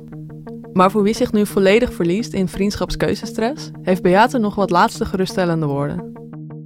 Maar 0.74 0.92
voor 0.92 1.04
wie 1.04 1.14
zich 1.14 1.34
nu 1.34 1.46
volledig 1.46 1.94
verliest 1.94 2.34
in 2.34 2.48
vriendschapskeuzestress, 2.48 3.72
heeft 3.82 4.02
Beate 4.02 4.38
nog 4.38 4.56
wat 4.56 4.70
laatste 4.70 5.06
geruststellende 5.06 5.66
woorden. 5.66 6.12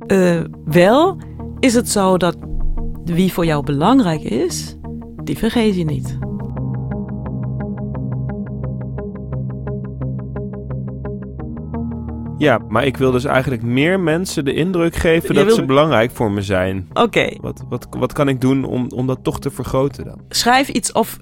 Uh, 0.08 0.42
wel 0.66 1.18
is 1.60 1.74
het 1.74 1.90
zo 1.90 2.18
dat 2.18 2.38
wie 3.04 3.34
voor 3.34 3.46
jou 3.46 3.64
belangrijk 3.64 4.22
is, 4.22 4.78
die 5.24 5.38
vergeet 5.38 5.76
je 5.76 5.86
niet. 5.86 6.20
Ja, 12.42 12.60
maar 12.68 12.86
ik 12.86 12.98
wil 12.98 13.12
dus 13.12 13.26
eigenlijk 13.26 13.62
meer 13.62 14.00
mensen 14.00 14.46
de 14.46 14.54
indruk 14.54 14.96
geven 14.96 15.36
dat 15.36 15.54
ze 15.54 15.66
belangrijk 15.66 16.12
voor 16.12 16.32
me 16.32 16.42
zijn. 16.42 16.90
Oké. 16.94 17.30
Wat, 17.42 17.64
wat, 17.70 17.88
wat 17.90 18.14
kan 18.14 18.28
ik 18.28 18.42
doen 18.42 18.64
om, 18.64 18.88
om 18.96 19.08
dat 19.08 19.20
toch 19.24 19.40
te 19.40 19.52
vergroten 19.52 20.06
dan? 20.06 20.22
Schrijf 20.30 20.68
iets 20.68 20.92
of 20.92 21.20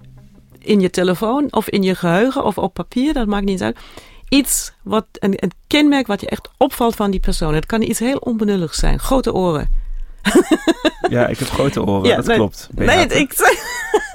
in 0.60 0.80
je 0.80 0.90
telefoon 0.90 1.48
of 1.50 1.70
in 1.70 1.84
je 1.84 1.96
geheugen 1.96 2.44
of 2.44 2.58
op 2.58 2.74
papier, 2.74 3.14
dat 3.14 3.28
maakt 3.28 3.46
niet 3.46 3.62
uit. 3.62 3.78
Iets 4.30 4.74
wat 4.84 5.06
een, 5.14 5.34
een 5.36 5.52
kenmerk 5.68 6.08
wat 6.08 6.22
je 6.22 6.30
echt 6.30 6.50
opvalt 6.58 6.96
van 6.96 7.12
die 7.12 7.20
persoon. 7.20 7.54
Het 7.54 7.66
kan 7.66 7.82
iets 7.82 8.00
heel 8.00 8.18
onbenulligs 8.18 8.80
zijn. 8.80 9.00
Grote 9.00 9.34
oren. 9.34 9.70
ja, 11.10 11.28
ik 11.28 11.40
heb 11.40 11.48
grote 11.48 11.86
oren, 11.86 12.16
dat 12.16 12.36
klopt. 12.36 12.70
Nee, 12.76 13.06
ik, 13.06 13.34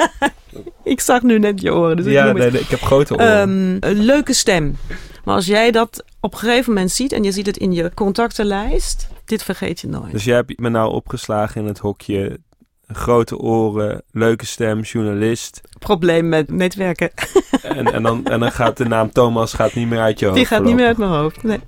ik 0.94 1.00
zag 1.00 1.22
nu 1.22 1.38
net 1.38 1.60
je 1.60 1.74
oren. 1.74 1.96
Dus 1.96 2.06
ja, 2.06 2.26
ik, 2.26 2.36
nee, 2.36 2.50
nee, 2.50 2.60
ik 2.60 2.68
heb 2.68 2.80
grote 2.80 3.14
oren. 3.14 3.40
Um, 3.40 3.76
een 3.80 4.04
leuke 4.04 4.32
stem. 4.32 4.76
Maar 5.24 5.34
als 5.34 5.46
jij 5.46 5.70
dat 5.70 6.04
op 6.20 6.32
een 6.32 6.38
gegeven 6.38 6.72
moment 6.72 6.90
ziet 6.90 7.12
en 7.12 7.22
je 7.22 7.32
ziet 7.32 7.46
het 7.46 7.56
in 7.56 7.72
je 7.72 7.94
contactenlijst, 7.94 9.08
dit 9.24 9.42
vergeet 9.42 9.80
je 9.80 9.88
nooit. 9.88 10.12
Dus 10.12 10.24
jij 10.24 10.34
hebt 10.34 10.58
me 10.58 10.68
nou 10.68 10.92
opgeslagen 10.92 11.60
in 11.60 11.66
het 11.66 11.78
hokje 11.78 12.38
grote 12.86 13.38
oren, 13.38 14.02
leuke 14.10 14.46
stem, 14.46 14.80
journalist. 14.80 15.60
Probleem 15.78 16.28
met 16.28 16.50
netwerken. 16.50 17.10
En, 17.62 17.92
en, 17.92 18.02
dan, 18.02 18.26
en 18.26 18.40
dan 18.40 18.52
gaat 18.52 18.76
de 18.76 18.84
naam 18.84 19.12
Thomas 19.12 19.52
gaat 19.52 19.74
niet 19.74 19.88
meer 19.88 20.00
uit 20.00 20.18
je 20.18 20.24
hoofd. 20.24 20.36
Die 20.36 20.46
gaat 20.46 20.64
niet 20.64 20.74
meer 20.74 20.86
uit 20.86 20.96
mijn 20.96 21.10
hoofd, 21.10 21.42
nee. 21.42 21.60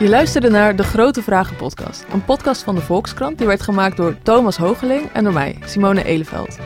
Je 0.00 0.08
luisterde 0.08 0.50
naar 0.50 0.76
De 0.76 0.82
Grote 0.82 1.22
Vragen 1.22 1.56
podcast. 1.56 2.04
Een 2.12 2.24
podcast 2.24 2.62
van 2.62 2.74
de 2.74 2.80
Volkskrant 2.80 3.38
die 3.38 3.46
werd 3.46 3.62
gemaakt 3.62 3.96
door 3.96 4.16
Thomas 4.22 4.56
Hogeling 4.56 5.12
en 5.12 5.24
door 5.24 5.32
mij, 5.32 5.58
Simone 5.64 6.04
Eleveld. 6.04 6.58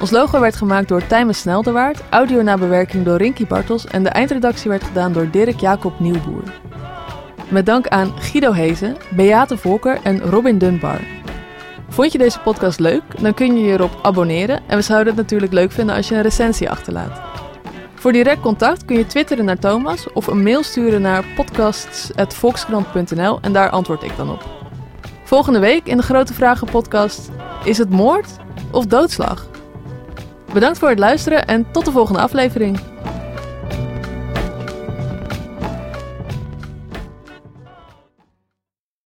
Ons 0.00 0.10
logo 0.10 0.40
werd 0.40 0.56
gemaakt 0.56 0.88
door 0.88 1.06
Tijmen 1.06 1.34
Snelderwaard, 1.34 2.02
audio 2.10 2.42
na 2.42 2.58
bewerking 2.58 3.04
door 3.04 3.16
Rinky 3.16 3.46
Bartels 3.46 3.86
en 3.86 4.02
de 4.02 4.08
eindredactie 4.08 4.70
werd 4.70 4.84
gedaan 4.84 5.12
door 5.12 5.30
Dirk 5.30 5.60
Jacob 5.60 6.00
Nieuwboer. 6.00 6.42
Met 7.48 7.66
dank 7.66 7.88
aan 7.88 8.12
Guido 8.18 8.52
Hezen, 8.52 8.96
Beate 9.10 9.58
Volker 9.58 9.98
en 10.02 10.20
Robin 10.20 10.58
Dunbar. 10.58 11.00
Vond 11.88 12.12
je 12.12 12.18
deze 12.18 12.40
podcast 12.40 12.78
leuk? 12.78 13.02
Dan 13.20 13.34
kun 13.34 13.56
je 13.56 13.64
je 13.64 13.72
erop 13.72 13.98
abonneren 14.02 14.60
en 14.66 14.76
we 14.76 14.82
zouden 14.82 15.06
het 15.06 15.16
natuurlijk 15.22 15.52
leuk 15.52 15.72
vinden 15.72 15.96
als 15.96 16.08
je 16.08 16.14
een 16.14 16.22
recensie 16.22 16.70
achterlaat. 16.70 17.20
Voor 17.94 18.12
direct 18.12 18.40
contact 18.40 18.84
kun 18.84 18.96
je 18.96 19.06
twitteren 19.06 19.44
naar 19.44 19.58
Thomas 19.58 20.12
of 20.12 20.26
een 20.26 20.42
mail 20.42 20.62
sturen 20.62 21.00
naar 21.00 21.24
podcasts.volkskrant.nl 21.36 23.38
en 23.40 23.52
daar 23.52 23.70
antwoord 23.70 24.02
ik 24.02 24.16
dan 24.16 24.30
op. 24.30 24.44
Volgende 25.24 25.58
week 25.58 25.86
in 25.86 25.96
de 25.96 26.02
Grote 26.02 26.34
Vragen 26.34 26.70
podcast: 26.70 27.30
is 27.64 27.78
het 27.78 27.90
moord 27.90 28.36
of 28.70 28.86
doodslag? 28.86 29.48
Bedankt 30.52 30.78
voor 30.78 30.88
het 30.88 30.98
luisteren 30.98 31.46
en 31.46 31.66
tot 31.70 31.84
de 31.84 31.90
volgende 31.90 32.20
aflevering. 32.20 32.78